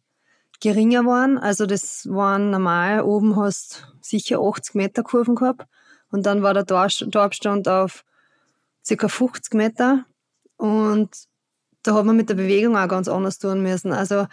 geringer 0.61 1.01
geworden. 1.01 1.39
Also 1.39 1.65
das 1.65 2.07
waren 2.09 2.51
normal, 2.51 3.03
oben 3.03 3.37
hast 3.37 3.89
sicher 4.01 4.41
80 4.41 4.75
Meter 4.75 5.03
Kurven 5.03 5.35
gehabt. 5.35 5.67
Und 6.13 6.27
dann 6.27 6.43
war 6.43 6.55
der 6.55 6.67
Torabstand 6.67 7.67
auf 7.67 8.05
circa 8.85 9.09
50 9.09 9.55
Meter. 9.55 10.05
Und 10.57 11.11
da 11.83 11.95
hat 11.95 12.05
man 12.05 12.17
mit 12.17 12.29
der 12.29 12.35
Bewegung 12.35 12.77
auch 12.77 12.87
ganz 12.87 13.09
anders 13.09 13.39
tun 13.39 13.63
müssen. 13.63 13.93
Also 13.93 14.27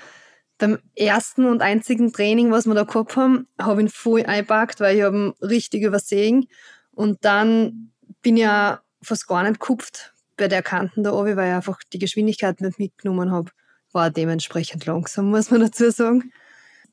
beim 0.59 0.77
ersten 0.95 1.45
und 1.45 1.61
einzigen 1.61 2.11
Training, 2.11 2.51
was 2.51 2.67
wir 2.67 2.75
da 2.75 2.83
gehabt 2.83 3.15
haben, 3.15 3.47
habe 3.59 3.81
ich 3.81 3.87
ihn 3.87 3.89
voll 3.89 4.23
eingepackt, 4.23 4.81
weil 4.81 4.97
ich 4.97 5.03
habe 5.03 5.17
ihn 5.17 5.33
richtig 5.41 5.83
übersehen. 5.83 6.47
Und 6.91 7.23
dann 7.23 7.91
bin 8.21 8.35
ich 8.35 8.43
ja 8.43 8.81
fast 9.01 9.27
gar 9.27 9.43
nicht 9.43 9.59
gekupft 9.59 10.13
bei 10.35 10.49
der 10.49 10.61
Kanten 10.61 11.03
da 11.03 11.13
oben, 11.13 11.37
weil 11.37 11.49
ich 11.49 11.55
einfach 11.55 11.79
die 11.93 11.99
Geschwindigkeit 11.99 12.59
nicht 12.59 12.77
mitgenommen 12.77 13.31
habe. 13.31 13.51
War 13.93 14.11
dementsprechend 14.11 14.85
langsam, 14.85 15.29
muss 15.29 15.49
man 15.49 15.61
dazu 15.61 15.89
sagen. 15.91 16.31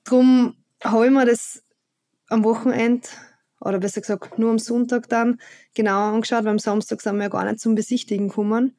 Drum 0.05 0.57
habe 0.83 1.07
ich 1.07 1.13
mir 1.13 1.27
das 1.27 1.63
am 2.29 2.45
Wochenende, 2.45 3.09
oder 3.61 3.79
besser 3.79 4.01
gesagt 4.01 4.39
nur 4.39 4.51
am 4.51 4.59
Sonntag 4.59 5.09
dann, 5.09 5.41
genauer 5.75 6.13
angeschaut, 6.15 6.45
weil 6.45 6.53
am 6.53 6.59
Samstag 6.59 7.01
sind 7.01 7.17
wir 7.17 7.25
ja 7.25 7.29
gar 7.29 7.45
nicht 7.45 7.61
zum 7.61 7.75
Besichtigen 7.75 8.29
gekommen. 8.29 8.77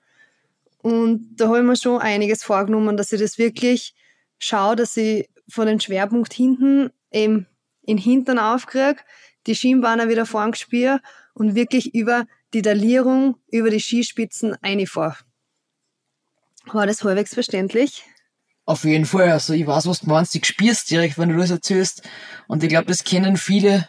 Und 0.82 1.36
da 1.36 1.48
habe 1.48 1.60
ich 1.60 1.64
mir 1.64 1.76
schon 1.76 2.00
einiges 2.00 2.44
vorgenommen, 2.44 2.98
dass 2.98 3.12
ich 3.12 3.20
das 3.20 3.38
wirklich 3.38 3.96
schaue, 4.40 4.76
dass 4.76 4.96
ich 4.98 5.30
von 5.50 5.68
den 5.68 5.80
Schwerpunkt 5.80 6.34
hinten 6.34 6.92
eben 7.12 7.48
in 7.82 7.98
Hintern 7.98 8.40
aufkriege, 8.40 9.02
die 9.48 9.56
Schienbeine 9.56 10.10
wieder 10.10 10.26
vorn 10.26 10.54
spüre 10.54 11.02
und 11.34 11.56
wirklich 11.56 11.96
über 11.96 12.26
die 12.54 12.62
Dalierung, 12.62 13.38
über 13.50 13.70
die 13.70 13.80
Skispitzen 13.80 14.56
einfahre. 14.62 15.18
War 16.66 16.86
das 16.86 17.04
halbwegs 17.04 17.34
verständlich? 17.34 18.04
Auf 18.66 18.84
jeden 18.84 19.06
Fall. 19.06 19.32
Also 19.32 19.54
ich 19.54 19.66
weiß, 19.66 19.88
was 19.88 20.02
du 20.02 20.08
meinst. 20.08 20.36
Ich 20.36 20.46
spür's 20.46 20.86
direkt, 20.86 21.18
wenn 21.18 21.30
du 21.30 21.38
das 21.38 21.52
erzählst. 21.52 22.04
Und 22.48 22.64
ich 22.64 22.70
glaube, 22.70 22.88
das 22.88 23.06
kennen 23.06 23.38
viele 23.38 23.88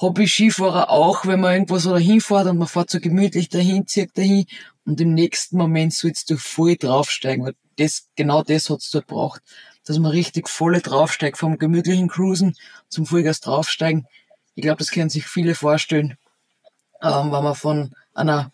Hobby-Skifahrer 0.00 0.90
auch, 0.90 1.26
wenn 1.26 1.40
man 1.40 1.52
irgendwo 1.52 1.78
so 1.78 1.90
dahin 1.92 2.20
fährt 2.20 2.46
und 2.46 2.58
man 2.58 2.68
fährt 2.68 2.90
so 2.90 3.00
gemütlich 3.00 3.48
dahin, 3.50 3.86
zieht 3.86 4.16
dahin 4.16 4.46
und 4.86 5.00
im 5.00 5.12
nächsten 5.12 5.58
Moment 5.58 5.92
sollst 5.92 6.30
du 6.30 6.36
voll 6.36 6.76
draufsteigen, 6.76 7.44
weil 7.44 7.54
das, 7.76 8.08
genau 8.16 8.42
das 8.42 8.70
hat's 8.70 8.90
dort 8.90 9.06
braucht. 9.06 9.42
Dass 9.84 9.98
man 9.98 10.10
richtig 10.10 10.48
volle 10.48 10.80
draufsteigt, 10.80 11.36
vom 11.36 11.58
gemütlichen 11.58 12.08
Cruisen 12.08 12.54
zum 12.88 13.06
Vollgas 13.06 13.40
draufsteigen. 13.40 14.06
Ich 14.54 14.62
glaube, 14.62 14.78
das 14.78 14.90
können 14.90 15.10
sich 15.10 15.26
viele 15.26 15.54
vorstellen, 15.54 16.16
ähm, 17.02 17.32
wenn 17.32 17.44
man 17.44 17.54
von 17.54 17.94
einer, 18.14 18.52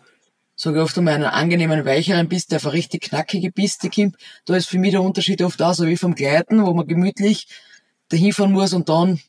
sage 0.55 0.79
ich 0.79 0.83
oft 0.83 0.97
einmal, 0.99 1.15
einer 1.15 1.33
angenehmen, 1.33 1.85
weicheren 1.85 2.29
Piste 2.29 2.57
auf 2.57 2.67
eine 2.67 2.75
richtig 2.75 3.03
knackige 3.03 3.53
Piste 3.53 3.91
kommt. 3.91 4.17
Da 4.47 4.57
ist 4.57 4.69
für 4.69 4.79
mich 4.79 4.93
der 4.93 5.03
Unterschied 5.03 5.43
oft 5.43 5.61
auch 5.63 5.75
so 5.75 5.87
wie 5.87 5.97
vom 5.97 6.15
Gleiten, 6.15 6.65
wo 6.65 6.73
man 6.75 6.87
gemütlich 6.87 7.49
dahin 8.09 8.33
fahren 8.33 8.53
muss 8.53 8.73
und 8.73 8.89
dann, 8.89 9.21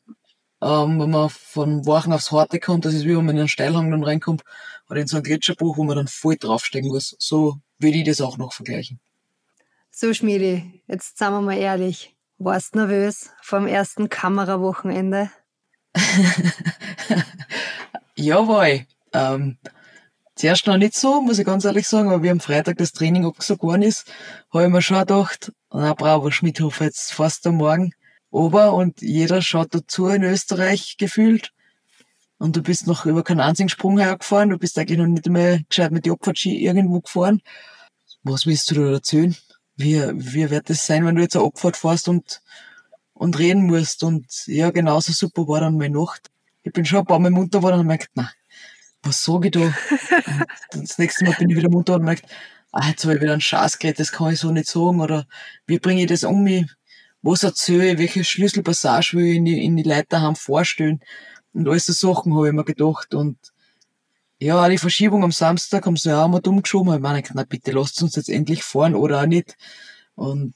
ähm, 0.61 0.99
wenn 0.99 1.11
man 1.11 1.29
von 1.29 1.85
Wachen 1.85 2.13
aufs 2.13 2.31
Harte 2.31 2.59
kommt, 2.59 2.85
das 2.85 2.93
ist 2.93 3.05
wie 3.05 3.15
wenn 3.15 3.25
man 3.25 3.35
in 3.35 3.41
einen 3.41 3.47
Steilhang 3.47 3.91
dann 3.91 4.03
reinkommt 4.03 4.43
oder 4.89 5.01
in 5.01 5.07
so 5.07 5.17
einen 5.17 5.23
Gletscherbruch, 5.23 5.77
wo 5.77 5.83
man 5.83 5.97
dann 5.97 6.07
voll 6.07 6.37
draufsteigen 6.37 6.89
muss. 6.89 7.15
So 7.19 7.57
würde 7.79 7.97
ich 7.97 8.05
das 8.05 8.21
auch 8.21 8.37
noch 8.37 8.53
vergleichen. 8.53 8.99
So, 9.91 10.13
Schmiedi, 10.13 10.83
jetzt 10.87 11.17
sagen 11.17 11.35
wir 11.35 11.41
mal 11.41 11.57
ehrlich. 11.57 12.15
Warst 12.39 12.75
du 12.75 12.79
nervös 12.79 13.31
vor 13.41 13.59
dem 13.59 13.67
ersten 13.67 14.09
Kamerawochenende? 14.09 15.31
Jawohl. 18.15 18.85
Ähm, 19.13 19.57
zuerst 20.35 20.67
noch 20.67 20.77
nicht 20.77 20.93
so, 20.93 21.21
muss 21.21 21.39
ich 21.39 21.45
ganz 21.45 21.65
ehrlich 21.65 21.87
sagen, 21.87 22.09
aber 22.09 22.21
wie 22.21 22.29
am 22.29 22.39
Freitag 22.39 22.77
das 22.77 22.93
Training 22.93 23.25
abgesagt 23.25 23.63
worden 23.63 23.81
ist, 23.81 24.11
habe 24.53 24.65
ich 24.65 24.69
mir 24.69 24.83
schon 24.83 24.99
gedacht, 24.99 25.51
na 25.71 25.93
bravo, 25.93 26.29
Schmidhofer, 26.29 26.85
jetzt 26.85 27.13
fast 27.13 27.47
am 27.47 27.55
Morgen 27.55 27.93
ober 28.38 28.74
und 28.74 29.01
jeder 29.01 29.41
schaut 29.41 29.74
dazu 29.74 30.08
in 30.08 30.24
Österreich 30.24 30.96
gefühlt. 30.98 31.51
Und 32.38 32.56
du 32.56 32.62
bist 32.62 32.86
noch 32.86 33.06
über 33.06 33.24
keinen 33.24 33.39
einzigen 33.39 33.70
Sprung 33.70 33.98
hergefahren, 33.98 34.50
du 34.50 34.60
bist 34.60 34.77
eigentlich 34.77 35.00
noch 35.00 35.08
nicht 35.08 35.27
mehr 35.27 35.62
gescheit 35.67 35.91
mit 35.91 36.06
die 36.06 36.12
Abfahrtski 36.12 36.63
irgendwo 36.63 37.01
gefahren. 37.01 37.41
Was 38.24 38.46
willst 38.46 38.70
du 38.70 38.75
da 38.75 38.91
erzählen? 38.91 39.36
Wie, 39.75 40.00
wie 40.13 40.50
wird 40.50 40.70
das 40.70 40.86
sein, 40.86 41.06
wenn 41.06 41.15
du 41.15 41.22
jetzt 41.22 41.36
eine 41.36 41.46
Abfahrt 41.46 41.77
fährst 41.77 42.08
und, 42.08 42.41
und 43.13 43.39
reden 43.39 43.65
musst? 43.65 44.03
Und 44.03 44.25
ja, 44.46 44.70
genauso 44.70 45.13
super 45.13 45.48
war 45.48 45.62
dann 45.62 45.77
meine 45.77 45.98
Nacht. 45.98 46.29
Ich 46.63 46.74
bin 46.74 46.86
schon 46.86 47.00
ein 47.00 47.06
paar 47.06 47.20
Mal 47.20 47.32
munter 47.32 47.60
geworden 47.60 47.79
und 47.79 47.88
merkt, 47.88 48.10
na, 48.13 48.29
was 49.01 49.24
sag 49.24 49.46
ich 49.46 49.51
da? 49.51 49.60
Und 50.74 50.89
das 50.89 50.98
nächste 50.98 51.24
Mal 51.25 51.36
bin 51.39 51.50
ich 51.50 51.56
wieder 51.56 51.70
munter 51.70 51.96
und 51.96 52.03
merkt, 52.03 52.25
ah, 52.72 52.89
jetzt 52.89 53.03
habe 53.03 53.15
ich 53.15 53.22
wieder 53.22 53.32
einen 53.32 53.41
Schatz 53.41 53.79
geredet, 53.79 54.00
das 54.00 54.12
kann 54.12 54.34
ich 54.34 54.39
so 54.39 54.51
nicht 54.51 54.67
sagen. 54.67 55.00
Oder 55.00 55.25
wie 55.65 55.79
bringe 55.79 56.01
ich 56.01 56.08
das 56.08 56.24
um 56.24 56.44
mich? 56.44 56.65
Was 57.27 57.43
erzähle 57.43 57.91
ich? 57.91 57.98
Welche 57.98 58.24
Schlüsselpassage 58.24 59.17
will 59.17 59.25
ich 59.25 59.36
in 59.36 59.43
die, 59.43 59.65
in 59.65 59.75
die 59.75 59.84
Leiter 59.84 60.22
haben 60.22 60.38
vorstellen? 60.38 61.01
Und 61.53 61.67
all 61.67 61.77
so 61.77 61.91
Sachen 61.91 62.34
habe 62.34 62.48
ich 62.48 62.53
mir 62.53 62.63
gedacht. 62.63 63.13
Und 63.13 63.38
ja, 64.39 64.69
die 64.69 64.77
Verschiebung 64.77 65.25
am 65.25 65.34
Samstag 65.34 65.86
haben 65.86 65.98
sie 65.98 66.07
ja 66.07 66.24
auch 66.24 66.29
mal 66.29 66.39
dumm 66.39 66.62
geschoben. 66.62 66.93
Ich 66.93 67.01
meine, 67.01 67.22
na 67.34 67.43
bitte 67.43 67.74
lasst 67.74 68.01
uns 68.01 68.15
jetzt 68.15 68.29
endlich 68.29 68.63
fahren 68.63 68.96
oder 68.96 69.22
auch 69.22 69.25
nicht. 69.25 69.57
Und 70.15 70.55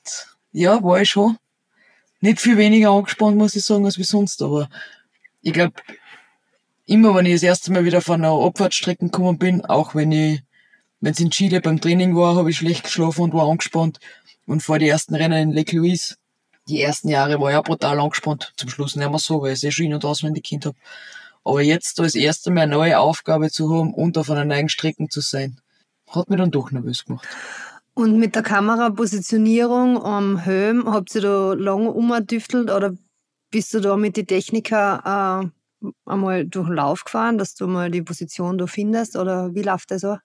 ja, 0.53 0.81
war 0.81 1.01
ich 1.01 1.09
schon 1.09 1.37
nicht 2.21 2.39
viel 2.39 2.55
weniger 2.55 2.91
angespannt, 2.91 3.35
muss 3.35 3.55
ich 3.55 3.65
sagen, 3.65 3.85
als 3.85 3.97
wie 3.97 4.03
sonst. 4.03 4.41
Aber 4.41 4.69
ich 5.41 5.51
glaube, 5.51 5.73
immer 6.85 7.13
wenn 7.15 7.25
ich 7.25 7.33
das 7.33 7.43
erste 7.43 7.73
Mal 7.73 7.83
wieder 7.83 7.99
von 7.99 8.23
einer 8.23 8.45
Abfahrtsstrecke 8.45 9.07
gekommen 9.07 9.37
bin, 9.37 9.65
auch 9.65 9.93
wenn 9.93 10.13
ich, 10.13 10.41
wenn 11.01 11.11
es 11.11 11.19
in 11.19 11.31
Chile 11.31 11.59
beim 11.59 11.81
Training 11.81 12.15
war, 12.15 12.37
habe 12.37 12.49
ich 12.49 12.57
schlecht 12.57 12.83
geschlafen 12.85 13.23
und 13.23 13.33
war 13.33 13.49
angespannt. 13.49 13.99
Und 14.45 14.63
vor 14.63 14.79
die 14.79 14.87
ersten 14.87 15.15
Rennen 15.15 15.49
in 15.49 15.51
Lake 15.51 15.75
Louise, 15.75 16.15
die 16.67 16.81
ersten 16.81 17.09
Jahre 17.09 17.39
war 17.39 17.59
auch 17.59 17.63
brutal 17.63 17.99
angespannt. 17.99 18.53
Zum 18.57 18.69
Schluss 18.69 18.95
nicht 18.95 19.09
mehr 19.09 19.19
so, 19.19 19.41
weil 19.41 19.53
ich 19.53 19.63
eh 19.63 19.71
schon 19.71 19.87
in- 19.87 19.93
und 19.93 20.05
auswendig 20.05 20.43
Kind 20.43 20.65
habe. 20.65 20.77
Aber 21.43 21.61
jetzt 21.61 21.99
das 21.99 22.15
erste 22.15 22.51
Mal 22.51 22.61
eine 22.61 22.73
neue 22.73 22.99
Aufgabe 22.99 23.49
zu 23.49 23.73
haben 23.73 23.93
und 23.93 24.17
auf 24.17 24.29
einer 24.29 24.45
neuen 24.45 24.69
Strecke 24.69 25.07
zu 25.07 25.21
sein, 25.21 25.59
hat 26.09 26.29
mich 26.29 26.37
dann 26.37 26.51
doch 26.51 26.71
nervös 26.71 27.05
gemacht. 27.05 27.27
Und 27.93 28.17
mit 28.19 28.35
der 28.35 28.43
Kamerapositionierung 28.43 30.01
am 30.01 30.37
Helm, 30.37 30.91
habt 30.91 31.13
ihr 31.15 31.21
da 31.21 31.53
lange 31.53 31.91
umgedüftelt 31.91 32.69
oder 32.69 32.93
bist 33.51 33.73
du 33.73 33.81
da 33.81 33.97
mit 33.97 34.15
den 34.17 34.27
Techniker 34.27 35.51
äh, 35.83 35.89
einmal 36.05 36.45
durch 36.45 36.67
den 36.67 36.75
Lauf 36.75 37.03
gefahren, 37.03 37.37
dass 37.37 37.55
du 37.55 37.67
mal 37.67 37.91
die 37.91 38.01
Position 38.01 38.57
da 38.57 38.67
findest 38.67 39.17
oder 39.17 39.53
wie 39.53 39.63
läuft 39.63 39.91
das 39.91 40.01
so? 40.01 40.17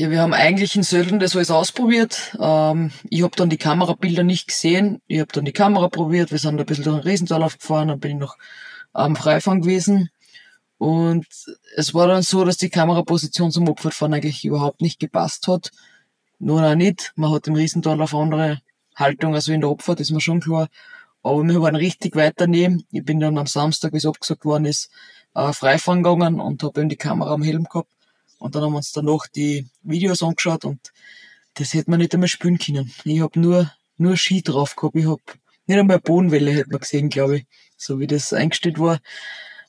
Ja, 0.00 0.10
wir 0.10 0.22
haben 0.22 0.32
eigentlich 0.32 0.76
in 0.76 0.82
Sölden 0.82 1.18
das 1.18 1.36
alles 1.36 1.50
ausprobiert. 1.50 2.34
Ähm, 2.40 2.90
ich 3.10 3.22
habe 3.22 3.36
dann 3.36 3.50
die 3.50 3.58
Kamerabilder 3.58 4.22
nicht 4.22 4.48
gesehen. 4.48 5.02
Ich 5.06 5.20
habe 5.20 5.30
dann 5.30 5.44
die 5.44 5.52
Kamera 5.52 5.90
probiert. 5.90 6.30
Wir 6.30 6.38
sind 6.38 6.58
ein 6.58 6.64
bisschen 6.64 6.84
durch 6.84 7.02
den 7.02 7.06
Riesental 7.06 7.42
aufgefahren, 7.42 7.88
dann 7.88 8.00
bin 8.00 8.12
ich 8.12 8.16
noch 8.16 8.38
am 8.94 9.14
Freifang 9.14 9.60
gewesen. 9.60 10.08
Und 10.78 11.26
es 11.76 11.92
war 11.92 12.06
dann 12.06 12.22
so, 12.22 12.46
dass 12.46 12.56
die 12.56 12.70
Kameraposition 12.70 13.50
zum 13.50 13.68
Abfahrtfahren 13.68 14.14
eigentlich 14.14 14.42
überhaupt 14.42 14.80
nicht 14.80 15.00
gepasst 15.00 15.46
hat. 15.48 15.70
Nur 16.38 16.62
auch 16.62 16.74
nicht. 16.74 17.12
Man 17.16 17.30
hat 17.32 17.46
im 17.46 17.56
Riesental 17.56 18.00
auf 18.00 18.14
andere 18.14 18.62
Haltung, 18.96 19.34
also 19.34 19.52
in 19.52 19.60
der 19.60 19.68
Abfahrt, 19.68 20.00
ist 20.00 20.12
mir 20.12 20.22
schon 20.22 20.40
klar. 20.40 20.68
Aber 21.22 21.44
wir 21.44 21.60
waren 21.60 21.76
richtig 21.76 22.16
weit 22.16 22.36
daneben. 22.38 22.86
Ich 22.90 23.04
bin 23.04 23.20
dann 23.20 23.36
am 23.36 23.46
Samstag, 23.46 23.92
wie 23.92 23.98
es 23.98 24.06
abgesagt 24.06 24.46
worden 24.46 24.64
ist, 24.64 24.90
äh, 25.34 25.52
Freifahren 25.52 26.02
gegangen 26.02 26.40
und 26.40 26.62
habe 26.62 26.80
eben 26.80 26.88
die 26.88 26.96
Kamera 26.96 27.34
am 27.34 27.42
Helm 27.42 27.64
gehabt. 27.64 27.90
Und 28.40 28.54
dann 28.54 28.62
haben 28.62 28.72
wir 28.72 28.78
uns 28.78 28.92
danach 28.92 29.26
die 29.28 29.68
Videos 29.82 30.22
angeschaut 30.22 30.64
und 30.64 30.92
das 31.54 31.74
hätte 31.74 31.90
man 31.90 32.00
nicht 32.00 32.14
einmal 32.14 32.28
spielen 32.28 32.58
können. 32.58 32.92
Ich 33.04 33.20
habe 33.20 33.38
nur, 33.38 33.70
nur 33.98 34.16
Ski 34.16 34.42
drauf 34.42 34.76
gehabt. 34.76 34.96
Ich 34.96 35.04
habe 35.04 35.20
nicht 35.66 35.78
einmal 35.78 36.00
Bodenwelle 36.00 36.50
hätte 36.50 36.70
man 36.70 36.80
gesehen, 36.80 37.10
glaube 37.10 37.38
ich, 37.38 37.46
so 37.76 38.00
wie 38.00 38.06
das 38.06 38.32
eingestellt 38.32 38.78
war. 38.78 38.98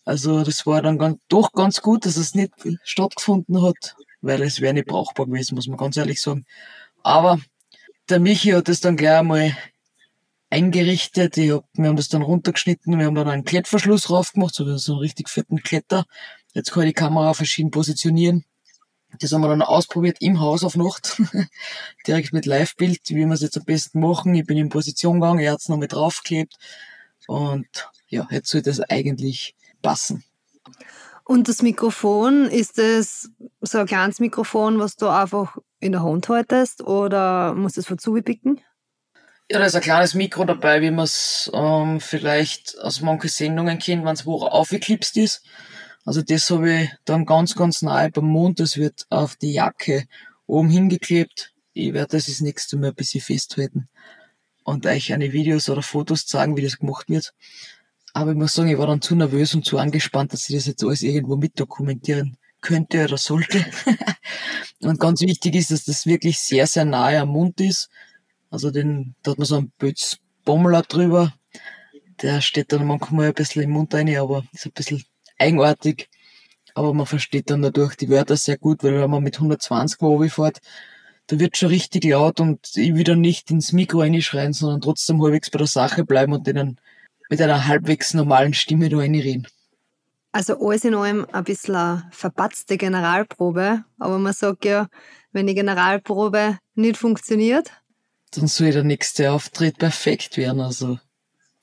Also 0.05 0.43
das 0.43 0.65
war 0.65 0.81
dann 0.81 0.97
ganz, 0.97 1.19
doch 1.27 1.51
ganz 1.51 1.81
gut, 1.81 2.05
dass 2.05 2.15
es 2.15 2.33
nicht 2.33 2.53
stattgefunden 2.83 3.61
hat, 3.61 3.95
weil 4.21 4.41
es 4.41 4.61
wäre 4.61 4.73
nicht 4.73 4.87
brauchbar 4.87 5.25
gewesen, 5.25 5.55
muss 5.55 5.67
man 5.67 5.77
ganz 5.77 5.97
ehrlich 5.97 6.21
sagen. 6.21 6.45
Aber 7.03 7.39
der 8.09 8.21
Michi 8.21 8.51
hat 8.51 8.69
das 8.69 8.79
dann 8.79 8.95
gleich 8.95 9.19
einmal 9.19 9.55
eingerichtet. 10.49 11.37
Ich 11.37 11.51
hab, 11.51 11.65
wir 11.73 11.89
haben 11.89 11.97
das 11.97 12.07
dann 12.07 12.21
runtergeschnitten, 12.21 12.97
wir 12.97 13.05
haben 13.05 13.15
dann 13.15 13.27
einen 13.27 13.43
Klettverschluss 13.43 14.03
drauf 14.03 14.31
gemacht, 14.31 14.55
so, 14.55 14.77
so 14.77 14.93
einen 14.93 15.01
richtig 15.01 15.29
fetten 15.29 15.61
Kletter. 15.61 16.05
Jetzt 16.53 16.71
kann 16.71 16.83
ich 16.83 16.89
die 16.89 16.93
Kamera 16.93 17.33
verschieden 17.33 17.71
positionieren. 17.71 18.45
Das 19.19 19.31
haben 19.31 19.41
wir 19.41 19.49
dann 19.49 19.61
ausprobiert 19.61 20.17
im 20.21 20.39
Haus 20.39 20.63
auf 20.63 20.75
Nacht. 20.75 21.21
Direkt 22.07 22.33
mit 22.33 22.45
Live-Bild, 22.45 23.01
wie 23.09 23.15
wir 23.15 23.31
es 23.31 23.41
jetzt 23.41 23.57
am 23.57 23.65
besten 23.65 23.99
machen. 23.99 24.33
Ich 24.35 24.45
bin 24.45 24.57
in 24.57 24.69
Position 24.69 25.19
gegangen, 25.19 25.39
er 25.39 25.53
hat's 25.53 25.69
noch 25.69 25.77
mit 25.77 25.93
draufgeklebt. 25.93 26.55
Und 27.27 27.67
ja, 28.07 28.27
jetzt 28.31 28.49
sollte 28.49 28.69
es 28.69 28.79
eigentlich 28.81 29.55
passen. 29.81 30.23
Und 31.23 31.47
das 31.47 31.61
Mikrofon, 31.61 32.47
ist 32.47 32.77
es 32.77 33.29
so 33.61 33.77
ein 33.77 33.85
kleines 33.85 34.19
Mikrofon, 34.19 34.79
was 34.79 34.95
du 34.95 35.07
einfach 35.07 35.57
in 35.79 35.91
der 35.91 36.03
Hand 36.03 36.27
haltest 36.29 36.81
oder 36.81 37.53
musst 37.53 37.77
du 37.77 37.81
es 37.81 37.87
von 37.87 37.97
zupicken? 37.97 38.61
Ja, 39.49 39.59
da 39.59 39.65
ist 39.65 39.75
ein 39.75 39.81
kleines 39.81 40.13
Mikro 40.13 40.45
dabei, 40.45 40.81
wie 40.81 40.91
man 40.91 41.05
es 41.05 41.51
ähm, 41.53 41.99
vielleicht 41.99 42.79
aus 42.79 43.01
manchen 43.01 43.29
Sendungen 43.29 43.79
kennt, 43.79 44.05
wenn 44.05 44.13
es 44.13 44.25
wo 44.25 44.43
aufgeklipst 44.43 45.17
ist. 45.17 45.43
Also 46.05 46.21
das 46.21 46.49
habe 46.49 46.73
ich 46.73 46.89
dann 47.05 47.25
ganz, 47.25 47.55
ganz 47.55 47.81
nahe 47.81 48.09
beim 48.09 48.25
Mund. 48.25 48.59
Das 48.59 48.77
wird 48.77 49.05
auf 49.09 49.35
die 49.35 49.53
Jacke 49.53 50.05
oben 50.47 50.69
hingeklebt. 50.69 51.53
Ich 51.73 51.93
werde 51.93 52.17
das 52.17 52.25
das 52.25 52.41
nächste 52.41 52.77
Mal 52.77 52.89
ein 52.89 52.95
bisschen 52.95 53.21
festhalten 53.21 53.87
und 54.63 54.85
euch 54.85 55.13
eine 55.13 55.31
Videos 55.31 55.69
oder 55.69 55.81
Fotos 55.81 56.25
zeigen, 56.25 56.57
wie 56.57 56.61
das 56.61 56.77
gemacht 56.77 57.09
wird. 57.09 57.33
Aber 58.13 58.31
ich 58.31 58.37
muss 58.37 58.53
sagen, 58.53 58.69
ich 58.69 58.77
war 58.77 58.87
dann 58.87 59.01
zu 59.01 59.15
nervös 59.15 59.55
und 59.55 59.65
zu 59.65 59.77
angespannt, 59.77 60.33
dass 60.33 60.49
ich 60.49 60.55
das 60.55 60.65
jetzt 60.65 60.83
alles 60.83 61.01
irgendwo 61.01 61.37
mitdokumentieren 61.37 62.37
könnte 62.59 63.05
oder 63.05 63.17
sollte. 63.17 63.65
und 64.81 64.99
ganz 64.99 65.21
wichtig 65.21 65.55
ist, 65.55 65.71
dass 65.71 65.85
das 65.85 66.05
wirklich 66.05 66.39
sehr, 66.39 66.67
sehr 66.67 66.85
nahe 66.85 67.21
am 67.21 67.29
Mund 67.29 67.61
ist. 67.61 67.89
Also 68.49 68.69
den, 68.69 69.15
da 69.23 69.31
hat 69.31 69.37
man 69.37 69.47
so 69.47 69.55
einen 69.55 69.71
Bötz, 69.77 70.17
Bommler 70.43 70.81
drüber. 70.81 71.33
Der 72.21 72.41
steht 72.41 72.73
dann 72.73 72.85
manchmal 72.85 73.27
ein 73.27 73.33
bisschen 73.33 73.63
im 73.63 73.71
Mund 73.71 73.93
rein, 73.93 74.15
aber 74.17 74.43
ist 74.51 74.65
ein 74.65 74.73
bisschen 74.73 75.03
eigenartig. 75.41 76.09
Aber 76.73 76.93
man 76.93 77.05
versteht 77.05 77.49
dann 77.49 77.61
dadurch 77.61 77.95
die 77.95 78.09
Wörter 78.09 78.37
sehr 78.37 78.57
gut, 78.57 78.83
weil 78.83 78.93
wenn 78.93 79.09
man 79.09 79.23
mit 79.23 79.35
120 79.35 80.01
wo 80.01 80.25
fährt, 80.29 80.59
da 81.27 81.39
wird 81.39 81.57
schon 81.57 81.69
richtig 81.69 82.05
laut 82.05 82.39
und 82.39 82.59
ich 82.75 82.93
will 82.93 83.03
dann 83.03 83.21
nicht 83.21 83.51
ins 83.51 83.73
Mikro 83.73 83.99
reinschreien, 83.99 84.53
sondern 84.53 84.81
trotzdem 84.81 85.21
halbwegs 85.21 85.49
bei 85.49 85.57
der 85.57 85.67
Sache 85.67 86.05
bleiben 86.05 86.33
und 86.33 86.47
denen 86.47 86.79
mit 87.29 87.41
einer 87.41 87.67
halbwegs 87.67 88.13
normalen 88.13 88.53
Stimme 88.53 88.89
da 88.89 88.97
reinreden. 88.97 89.47
Also 90.33 90.57
alles 90.59 90.85
in 90.85 90.95
allem 90.95 91.25
ein 91.31 91.43
bisschen 91.43 91.75
eine 91.75 92.07
verpatzte 92.11 92.77
Generalprobe, 92.77 93.83
aber 93.99 94.17
man 94.17 94.33
sagt 94.33 94.65
ja, 94.65 94.87
wenn 95.33 95.47
die 95.47 95.55
Generalprobe 95.55 96.57
nicht 96.75 96.97
funktioniert, 96.97 97.71
dann 98.31 98.47
soll 98.47 98.71
der 98.71 98.83
nächste 98.83 99.31
Auftritt 99.31 99.77
perfekt 99.77 100.37
werden. 100.37 100.61
Also 100.61 100.99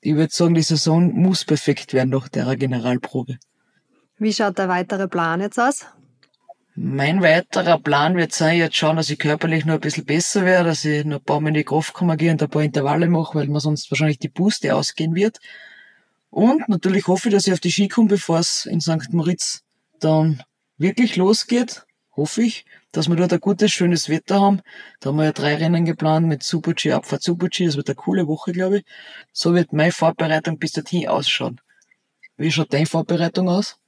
ich 0.01 0.15
würde 0.15 0.33
sagen, 0.33 0.53
die 0.53 0.61
Saison 0.61 1.11
muss 1.13 1.43
perfekt 1.43 1.93
werden 1.93 2.11
nach 2.11 2.29
der 2.29 2.55
Generalprobe. 2.55 3.37
Wie 4.19 4.33
schaut 4.33 4.57
der 4.57 4.67
weitere 4.67 5.07
Plan 5.07 5.39
jetzt 5.39 5.57
aus? 5.57 5.85
Mein 6.75 7.21
weiterer 7.21 7.79
Plan 7.79 8.17
wird 8.17 8.33
sein, 8.33 8.57
jetzt 8.57 8.75
schauen, 8.75 8.97
dass 8.97 9.09
ich 9.09 9.17
körperlich 9.17 9.65
noch 9.65 9.75
ein 9.75 9.79
bisschen 9.79 10.05
besser 10.05 10.43
werde, 10.43 10.69
dass 10.69 10.83
ich 10.83 11.05
noch 11.05 11.19
ein 11.19 11.23
paar 11.23 11.39
Mal 11.39 11.49
in 11.49 11.53
die 11.55 11.63
Kraft 11.63 11.93
kommen 11.93 12.17
gehe 12.17 12.31
und 12.31 12.43
ein 12.43 12.49
paar 12.49 12.61
Intervalle 12.61 13.07
mache, 13.07 13.35
weil 13.35 13.47
mir 13.47 13.61
sonst 13.61 13.89
wahrscheinlich 13.89 14.19
die 14.19 14.27
Puste 14.27 14.75
ausgehen 14.75 15.15
wird. 15.15 15.39
Und 16.29 16.67
natürlich 16.67 17.07
hoffe 17.07 17.29
ich, 17.29 17.33
dass 17.33 17.47
ich 17.47 17.53
auf 17.53 17.61
die 17.61 17.71
Ski 17.71 17.87
komme, 17.87 18.09
bevor 18.09 18.39
es 18.39 18.65
in 18.65 18.81
St. 18.81 19.11
Moritz 19.13 19.63
dann 19.99 20.43
wirklich 20.77 21.15
losgeht. 21.15 21.85
Hoffe 22.15 22.43
ich, 22.43 22.65
dass 22.91 23.07
wir 23.07 23.15
dort 23.15 23.31
ein 23.31 23.39
gutes, 23.39 23.71
schönes 23.71 24.09
Wetter 24.09 24.41
haben. 24.41 24.61
Da 24.99 25.09
haben 25.09 25.17
wir 25.17 25.25
ja 25.25 25.31
drei 25.31 25.55
Rennen 25.55 25.85
geplant 25.85 26.27
mit 26.27 26.43
Super-G, 26.43 26.91
Abfahrt 26.91 27.23
Super-G. 27.23 27.65
Das 27.65 27.77
wird 27.77 27.87
eine 27.87 27.95
coole 27.95 28.27
Woche, 28.27 28.51
glaube 28.51 28.79
ich. 28.79 28.85
So 29.31 29.53
wird 29.53 29.71
meine 29.71 29.93
Vorbereitung 29.93 30.59
bis 30.59 30.73
dorthin 30.73 31.07
ausschauen. 31.07 31.61
Wie 32.35 32.51
schaut 32.51 32.73
deine 32.73 32.85
Vorbereitung 32.85 33.47
aus? 33.47 33.79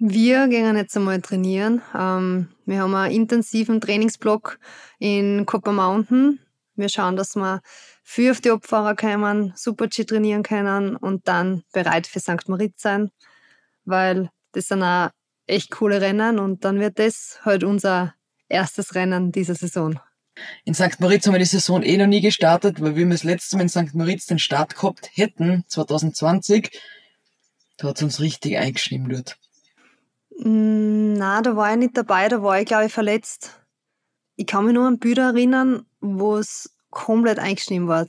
Wir 0.00 0.46
gehen 0.46 0.76
jetzt 0.76 0.96
einmal 0.96 1.20
trainieren. 1.20 1.82
Ähm, 1.92 2.48
wir 2.66 2.82
haben 2.82 2.94
einen 2.94 3.12
intensiven 3.12 3.80
Trainingsblock 3.80 4.60
in 5.00 5.44
Copper 5.44 5.72
Mountain. 5.72 6.38
Wir 6.76 6.88
schauen, 6.88 7.16
dass 7.16 7.34
wir 7.34 7.60
viel 8.04 8.30
auf 8.30 8.40
die 8.40 8.52
Abfahrer 8.52 8.94
kommen, 8.94 9.52
Super-G 9.56 10.04
trainieren 10.04 10.44
können 10.44 10.94
und 10.94 11.26
dann 11.26 11.64
bereit 11.72 12.06
für 12.06 12.20
St. 12.20 12.48
Moritz 12.48 12.80
sein, 12.80 13.10
weil 13.84 14.30
das 14.52 14.68
sind 14.68 14.84
auch 14.84 15.10
echt 15.48 15.72
coole 15.72 16.00
Rennen 16.00 16.38
und 16.38 16.64
dann 16.64 16.78
wird 16.78 17.00
das 17.00 17.40
halt 17.44 17.64
unser 17.64 18.14
erstes 18.48 18.94
Rennen 18.94 19.32
dieser 19.32 19.56
Saison. 19.56 19.98
In 20.64 20.74
St. 20.74 21.00
Moritz 21.00 21.26
haben 21.26 21.34
wir 21.34 21.40
die 21.40 21.44
Saison 21.44 21.82
eh 21.82 21.96
noch 21.96 22.06
nie 22.06 22.20
gestartet, 22.20 22.80
weil 22.80 22.94
wir 22.94 23.04
das 23.08 23.24
letzte 23.24 23.56
Mal 23.56 23.62
in 23.62 23.68
St. 23.68 23.94
Moritz 23.94 24.26
den 24.26 24.38
Start 24.38 24.76
gehabt 24.76 25.10
hätten, 25.14 25.64
2020. 25.66 26.80
Da 27.78 27.88
hat 27.88 27.96
es 27.96 28.02
uns 28.04 28.20
richtig 28.20 28.58
eingeschrieben 28.58 29.08
dort. 29.08 29.36
Mm, 30.38 31.14
na, 31.14 31.42
da 31.42 31.56
war 31.56 31.72
ich 31.72 31.78
nicht 31.78 31.96
dabei, 31.96 32.28
da 32.28 32.42
war 32.42 32.60
ich, 32.60 32.66
glaube 32.66 32.86
ich, 32.86 32.92
verletzt. 32.92 33.60
Ich 34.36 34.46
kann 34.46 34.64
mich 34.64 34.74
nur 34.74 34.86
an 34.86 34.98
Bilder 34.98 35.30
erinnern, 35.30 35.84
wo 36.00 36.36
es 36.36 36.74
komplett 36.90 37.38
eingeschnitten 37.38 37.88
war. 37.88 38.06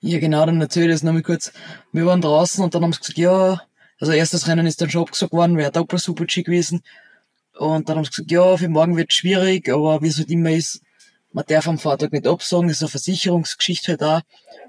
Ja, 0.00 0.18
genau, 0.18 0.44
dann 0.44 0.60
erzähle 0.60 0.86
ich 0.86 0.94
das 0.94 1.02
nochmal 1.04 1.22
kurz. 1.22 1.52
Wir 1.92 2.04
waren 2.06 2.20
draußen 2.20 2.62
und 2.64 2.74
dann 2.74 2.82
haben 2.82 2.92
sie 2.92 2.98
gesagt, 2.98 3.18
ja, 3.18 3.62
also 4.00 4.12
erstes 4.12 4.48
Rennen 4.48 4.66
ist 4.66 4.80
dann 4.80 4.90
schon 4.90 5.02
abgesagt 5.02 5.32
worden, 5.32 5.56
wäre 5.56 5.70
doppelt 5.70 6.02
super 6.02 6.24
G 6.24 6.42
gewesen. 6.42 6.82
Und 7.56 7.88
dann 7.88 7.98
haben 7.98 8.04
sie 8.04 8.10
gesagt, 8.10 8.32
ja, 8.32 8.56
für 8.56 8.68
morgen 8.68 8.96
wird 8.96 9.10
es 9.10 9.16
schwierig, 9.16 9.68
aber 9.68 10.02
wie 10.02 10.08
es 10.08 10.18
halt 10.18 10.28
immer 10.28 10.50
ist, 10.50 10.80
man 11.30 11.44
darf 11.46 11.68
am 11.68 11.78
Fahrtag 11.78 12.12
nicht 12.12 12.26
absagen, 12.26 12.66
das 12.66 12.78
ist 12.78 12.82
eine 12.82 12.90
Versicherungsgeschichte 12.90 13.92
halt 13.92 14.02
auch. 14.02 14.20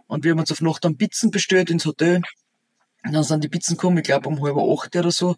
Und 0.06 0.24
wir 0.24 0.32
haben 0.32 0.40
uns 0.40 0.52
auf 0.52 0.62
Nacht 0.62 0.86
dann 0.86 0.98
Pizzen 0.98 1.32
bestellt 1.32 1.72
ins 1.72 1.86
Hotel. 1.86 2.22
Und 3.04 3.14
dann 3.14 3.24
sind 3.24 3.44
die 3.44 3.50
Pizzen 3.50 3.76
gekommen, 3.76 3.98
ich 3.98 4.04
glaube 4.04 4.30
um 4.30 4.40
halb 4.42 4.56
acht 4.56 4.96
oder 4.96 5.12
so. 5.12 5.36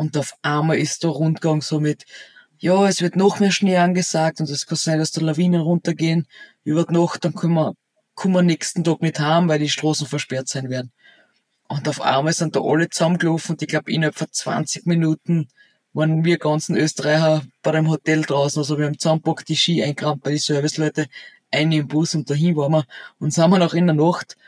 Und 0.00 0.16
auf 0.16 0.34
einmal 0.40 0.78
ist 0.78 1.02
der 1.02 1.10
Rundgang 1.10 1.60
so 1.60 1.78
mit, 1.78 2.06
ja, 2.56 2.88
es 2.88 3.02
wird 3.02 3.16
noch 3.16 3.38
mehr 3.38 3.50
Schnee 3.50 3.76
angesagt 3.76 4.40
und 4.40 4.48
es 4.48 4.66
kann 4.66 4.78
sein, 4.78 4.98
dass 4.98 5.10
da 5.12 5.20
Lawinen 5.20 5.60
runtergehen 5.60 6.26
über 6.64 6.86
die 6.86 6.94
Nacht, 6.94 7.22
dann 7.26 7.34
können 7.34 7.52
wir, 7.52 7.74
kommen 8.14 8.32
wir 8.32 8.40
nächsten 8.40 8.82
Tag 8.82 9.02
nicht 9.02 9.20
haben, 9.20 9.46
weil 9.50 9.58
die 9.58 9.68
Straßen 9.68 10.06
versperrt 10.06 10.48
sein 10.48 10.70
werden. 10.70 10.90
Und 11.68 11.86
auf 11.86 12.00
einmal 12.00 12.32
sind 12.32 12.56
da 12.56 12.62
alle 12.62 12.88
zusammengelaufen 12.88 13.56
und 13.56 13.62
ich 13.62 13.68
glaube 13.68 13.92
innerhalb 13.92 14.14
von 14.14 14.28
20 14.32 14.86
Minuten 14.86 15.50
waren 15.92 16.24
wir 16.24 16.38
ganzen 16.38 16.76
Österreicher 16.76 17.42
bei 17.62 17.72
dem 17.72 17.90
Hotel 17.90 18.22
draußen. 18.22 18.58
Also 18.58 18.78
wir 18.78 18.86
haben 18.86 18.98
zusammenpackt, 18.98 19.50
die 19.50 19.56
Ski 19.56 19.84
eingerammt 19.84 20.22
bei 20.22 20.30
die 20.30 20.38
Serviceleute, 20.38 21.08
ein 21.50 21.72
im 21.72 21.88
Bus 21.88 22.14
und 22.14 22.30
dahin 22.30 22.56
waren 22.56 22.72
wir 22.72 22.86
und 23.18 23.34
sind 23.34 23.50
wir 23.50 23.58
noch 23.58 23.74
in 23.74 23.86
der 23.86 23.96
Nacht 23.96 24.38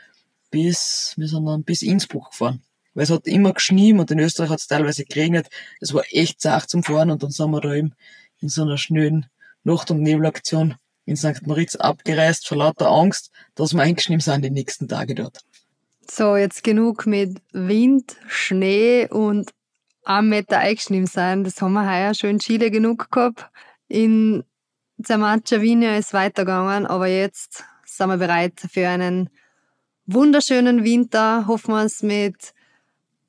bis, 0.49 1.13
wir 1.15 1.27
sind 1.27 1.45
dann 1.45 1.63
bis 1.63 1.83
Innsbruck 1.83 2.31
gefahren 2.31 2.63
weil 2.93 3.03
es 3.03 3.09
hat 3.09 3.27
immer 3.27 3.53
geschnien 3.53 3.99
und 3.99 4.11
in 4.11 4.19
Österreich 4.19 4.49
hat 4.49 4.59
es 4.59 4.67
teilweise 4.67 5.05
geregnet. 5.05 5.49
Es 5.79 5.93
war 5.93 6.03
echt 6.11 6.41
zart 6.41 6.69
zum 6.69 6.83
Fahren 6.83 7.11
und 7.11 7.23
dann 7.23 7.31
sind 7.31 7.51
wir 7.51 7.61
da 7.61 7.73
eben 7.73 7.93
in 8.39 8.49
so 8.49 8.63
einer 8.63 8.77
schnöden 8.77 9.27
Nacht- 9.63 9.91
und 9.91 10.01
Nebelaktion 10.01 10.75
in 11.05 11.15
St. 11.15 11.45
Moritz 11.45 11.75
abgereist 11.75 12.47
vor 12.47 12.57
lauter 12.57 12.89
Angst, 12.89 13.31
dass 13.55 13.73
wir 13.73 13.81
eingeschnitten 13.81 14.21
sind 14.21 14.43
die 14.43 14.49
nächsten 14.49 14.87
Tage 14.87 15.15
dort. 15.15 15.39
So, 16.09 16.35
jetzt 16.35 16.63
genug 16.63 17.05
mit 17.05 17.41
Wind, 17.51 18.17
Schnee 18.27 19.07
und 19.09 19.51
einem 20.03 20.29
Meter 20.29 20.59
eingeschnitten 20.59 21.07
sein. 21.07 21.43
Das 21.43 21.61
haben 21.61 21.73
wir 21.73 21.89
heuer 21.89 22.13
schon 22.13 22.31
in 22.31 22.39
Chile 22.39 22.71
genug 22.71 23.09
gehabt. 23.11 23.49
In 23.87 24.43
Zermancia 25.01 25.61
Vinia 25.61 25.97
ist 25.97 26.13
weitergegangen, 26.13 26.85
aber 26.85 27.07
jetzt 27.07 27.63
sind 27.85 28.09
wir 28.09 28.17
bereit 28.17 28.53
für 28.71 28.87
einen 28.87 29.29
wunderschönen 30.05 30.83
Winter. 30.83 31.47
Hoffen 31.47 31.73
wir 31.73 31.83
es 31.83 32.03
mit 32.03 32.53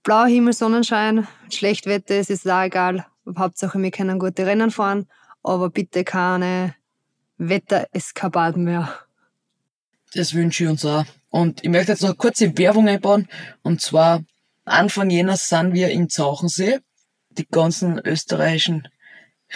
blauer 0.04 0.26
Himmel, 0.26 0.52
Sonnenschein, 0.52 1.26
schlecht 1.50 1.86
Wetter, 1.86 2.14
es 2.14 2.30
ist 2.30 2.48
auch 2.48 2.62
egal. 2.62 3.06
Hauptsache, 3.36 3.80
wir 3.80 3.90
können 3.90 4.18
gute 4.18 4.46
Rennen 4.46 4.70
fahren, 4.70 5.06
aber 5.42 5.70
bitte 5.70 6.04
keine 6.04 6.74
Wettereskapaden 7.38 8.64
mehr. 8.64 8.94
Das 10.14 10.34
wünsche 10.34 10.64
ich 10.64 10.70
uns 10.70 10.84
auch. 10.84 11.06
Und 11.30 11.64
ich 11.64 11.70
möchte 11.70 11.92
jetzt 11.92 12.02
noch 12.02 12.10
eine 12.10 12.16
kurze 12.16 12.56
Werbung 12.56 12.86
einbauen. 12.86 13.28
Und 13.62 13.80
zwar 13.80 14.22
Anfang 14.64 15.10
Jänner 15.10 15.36
sind 15.36 15.74
wir 15.74 15.88
in 15.88 16.08
Zauchensee. 16.08 16.78
Die 17.30 17.48
ganzen 17.50 17.98
österreichischen 17.98 18.86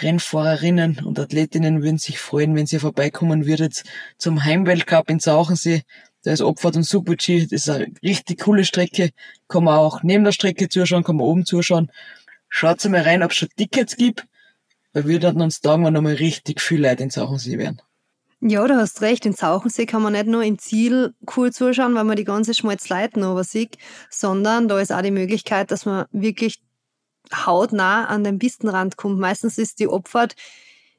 Rennfahrerinnen 0.01 0.99
und 1.05 1.19
Athletinnen 1.19 1.81
würden 1.81 1.97
sich 1.97 2.19
freuen, 2.19 2.55
wenn 2.55 2.67
ihr 2.69 2.79
vorbeikommen 2.79 3.45
würdet 3.45 3.83
zum 4.17 4.43
Heimweltcup 4.43 5.09
in 5.09 5.19
Zauchensee. 5.19 5.83
Da 6.23 6.33
ist 6.33 6.41
Abfahrt 6.41 6.75
und 6.75 6.83
Super-G, 6.83 7.43
das 7.43 7.51
ist 7.51 7.69
eine 7.69 7.87
richtig 8.03 8.41
coole 8.41 8.65
Strecke. 8.65 9.11
Kann 9.47 9.63
man 9.63 9.77
auch 9.77 10.03
neben 10.03 10.23
der 10.23 10.33
Strecke 10.33 10.67
zuschauen, 10.67 11.03
kann 11.03 11.15
man 11.15 11.25
oben 11.25 11.45
zuschauen. 11.45 11.91
Schaut 12.49 12.83
mal 12.85 13.01
rein, 13.01 13.23
ob 13.23 13.31
es 13.31 13.37
schon 13.37 13.49
Tickets 13.55 13.95
gibt, 13.95 14.25
weil 14.93 15.07
wir 15.07 15.19
dann 15.19 15.39
uns 15.39 15.59
sagen, 15.61 15.85
wenn 15.85 15.93
nochmal 15.93 16.15
richtig 16.15 16.61
viel 16.61 16.81
Leute 16.81 17.03
in 17.03 17.09
Zauchensee 17.09 17.57
werden. 17.57 17.81
Ja, 18.41 18.65
du 18.67 18.75
hast 18.75 19.01
recht. 19.01 19.25
In 19.25 19.35
Zauchensee 19.35 19.85
kann 19.85 20.01
man 20.01 20.13
nicht 20.13 20.27
nur 20.27 20.43
im 20.43 20.57
Ziel 20.57 21.13
cool 21.35 21.51
zuschauen, 21.51 21.93
weil 21.95 22.05
man 22.05 22.15
die 22.15 22.23
ganze 22.23 22.53
Schmalzleiten 22.53 23.23
aber 23.23 23.43
sieht, 23.43 23.77
sondern 24.09 24.67
da 24.67 24.79
ist 24.79 24.91
auch 24.91 25.01
die 25.01 25.11
Möglichkeit, 25.11 25.71
dass 25.71 25.85
man 25.85 26.05
wirklich 26.11 26.61
hautnah 27.33 28.05
an 28.05 28.23
den 28.23 28.39
Pistenrand 28.39 28.95
kommt. 28.95 29.19
Meistens 29.19 29.57
ist 29.57 29.79
die 29.79 29.89
Abfahrt 29.89 30.35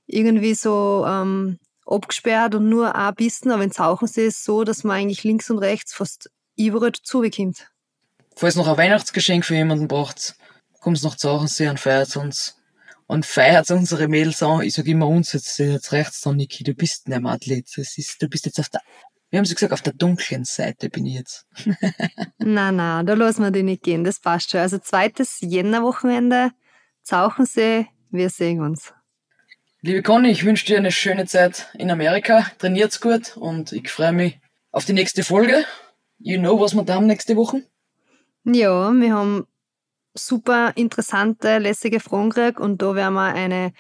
irgendwie 0.06 0.54
so 0.54 1.04
ähm, 1.06 1.59
abgesperrt 1.90 2.55
und 2.55 2.68
nur 2.68 2.94
ein 2.94 3.14
Pisten, 3.14 3.50
aber 3.50 3.64
in 3.64 3.72
Zauchensee 3.72 4.26
ist 4.26 4.38
es 4.38 4.44
so, 4.44 4.64
dass 4.64 4.85
man 4.85 4.96
eigentlich 4.96 5.24
links 5.24 5.50
und 5.50 5.59
rechts 5.59 5.92
fast 5.92 6.31
überall 6.57 6.92
zubekommt. 6.92 7.68
Falls 8.37 8.57
noch 8.57 8.68
ein 8.68 8.76
Weihnachtsgeschenk 8.76 9.44
für 9.44 9.55
jemanden 9.55 9.88
braucht, 9.88 10.37
kommt 10.81 11.03
nach 11.03 11.16
Zauchensee 11.16 11.68
und 11.68 11.81
feiert 11.81 12.16
uns. 12.16 12.57
Und 13.07 13.26
feiert 13.26 13.68
unsere 13.72 14.07
Mädels 14.07 14.40
an. 14.40 14.62
Ich 14.62 14.74
sag 14.74 14.87
immer 14.87 15.09
uns, 15.09 15.33
jetzt, 15.33 15.59
jetzt 15.59 15.92
reicht's 15.92 16.20
dann, 16.20 16.37
Niki, 16.37 16.62
du 16.62 16.74
bist 16.74 17.09
nicht 17.09 17.20
mehr 17.20 17.33
Athlet. 17.33 17.66
Das 17.76 17.98
ist, 17.98 18.22
du 18.22 18.29
bist 18.29 18.46
jetzt 18.46 18.61
auf 18.61 18.68
der, 18.68 18.81
wir 19.31 19.38
haben 19.38 19.46
sie 19.46 19.55
gesagt, 19.55 19.72
auf 19.72 19.83
der 19.83 19.94
dunklen 19.94 20.44
Seite 20.44 20.90
bin 20.90 21.07
ich 21.07 21.14
jetzt. 21.14 21.46
na, 22.38 22.70
na, 22.70 23.03
da 23.03 23.14
lassen 23.14 23.42
wir 23.42 23.50
die 23.50 23.64
nicht 23.64 23.83
gehen, 23.83 24.05
das 24.05 24.20
passt 24.20 24.50
schon. 24.50 24.61
Also 24.61 24.79
zweites 24.79 25.38
Jännerwochenende, 25.40 26.50
Zauchensee, 27.03 27.88
wir 28.11 28.31
sehen 28.31 28.61
uns. 28.61 28.92
Liebe 29.83 30.03
Conny, 30.03 30.29
ich 30.29 30.45
wünsche 30.45 30.66
dir 30.66 30.77
eine 30.77 30.93
schöne 30.93 31.25
Zeit 31.25 31.69
in 31.73 31.90
Amerika. 31.90 32.45
Trainiert's 32.59 33.01
gut 33.01 33.38
und 33.38 33.73
ich 33.73 33.88
freue 33.88 34.12
mich 34.12 34.38
auf 34.73 34.85
die 34.85 34.93
nächste 34.93 35.25
Folge. 35.25 35.64
You 36.19 36.38
know, 36.38 36.61
was 36.61 36.75
wir 36.75 36.83
da 36.85 36.97
haben 36.97 37.07
nächste 37.07 37.35
Woche? 37.35 37.62
Ja, 38.45 38.93
wir 38.93 39.14
haben 39.14 39.47
super 40.12 40.73
interessante, 40.77 41.57
lässige 41.57 41.99
Fragen 41.99 42.29
gekriegt 42.29 42.61
und 42.61 42.83
da 42.83 42.95
werden 42.95 43.14
wir 43.14 43.33
eine 43.33 43.73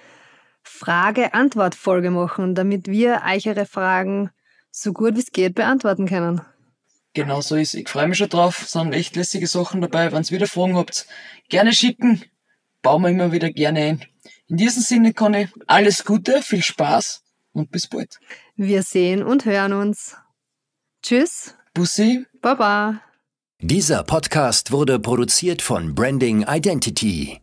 Frage-Antwort-Folge 0.62 2.10
machen, 2.10 2.54
damit 2.54 2.88
wir 2.88 3.20
euch 3.30 3.46
eure 3.46 3.66
Fragen 3.66 4.30
so 4.70 4.94
gut 4.94 5.16
wie 5.16 5.20
es 5.20 5.32
geht 5.32 5.54
beantworten 5.54 6.06
können. 6.06 6.40
Genau 7.12 7.42
so 7.42 7.56
ist. 7.56 7.74
Ich 7.74 7.90
freue 7.90 8.08
mich 8.08 8.16
schon 8.16 8.30
drauf. 8.30 8.62
Es 8.62 8.72
sind 8.72 8.94
echt 8.94 9.16
lässige 9.16 9.46
Sachen 9.46 9.82
dabei. 9.82 10.10
Wenn 10.12 10.22
ihr 10.22 10.30
wieder 10.30 10.46
Fragen 10.46 10.76
habt, 10.76 11.06
gerne 11.50 11.74
schicken. 11.74 12.22
Bauen 12.80 13.02
wir 13.02 13.10
immer 13.10 13.32
wieder 13.32 13.50
gerne 13.50 13.80
ein. 13.80 14.04
In 14.50 14.56
diesem 14.56 14.82
Sinne, 14.82 15.14
Conny, 15.14 15.48
alles 15.68 16.04
Gute, 16.04 16.42
viel 16.42 16.60
Spaß 16.60 17.22
und 17.52 17.70
bis 17.70 17.86
bald. 17.86 18.18
Wir 18.56 18.82
sehen 18.82 19.22
und 19.22 19.44
hören 19.44 19.72
uns. 19.72 20.16
Tschüss. 21.04 21.54
Bussi. 21.72 22.26
Baba. 22.42 23.00
Dieser 23.60 24.02
Podcast 24.02 24.72
wurde 24.72 24.98
produziert 24.98 25.62
von 25.62 25.94
Branding 25.94 26.44
Identity. 26.48 27.40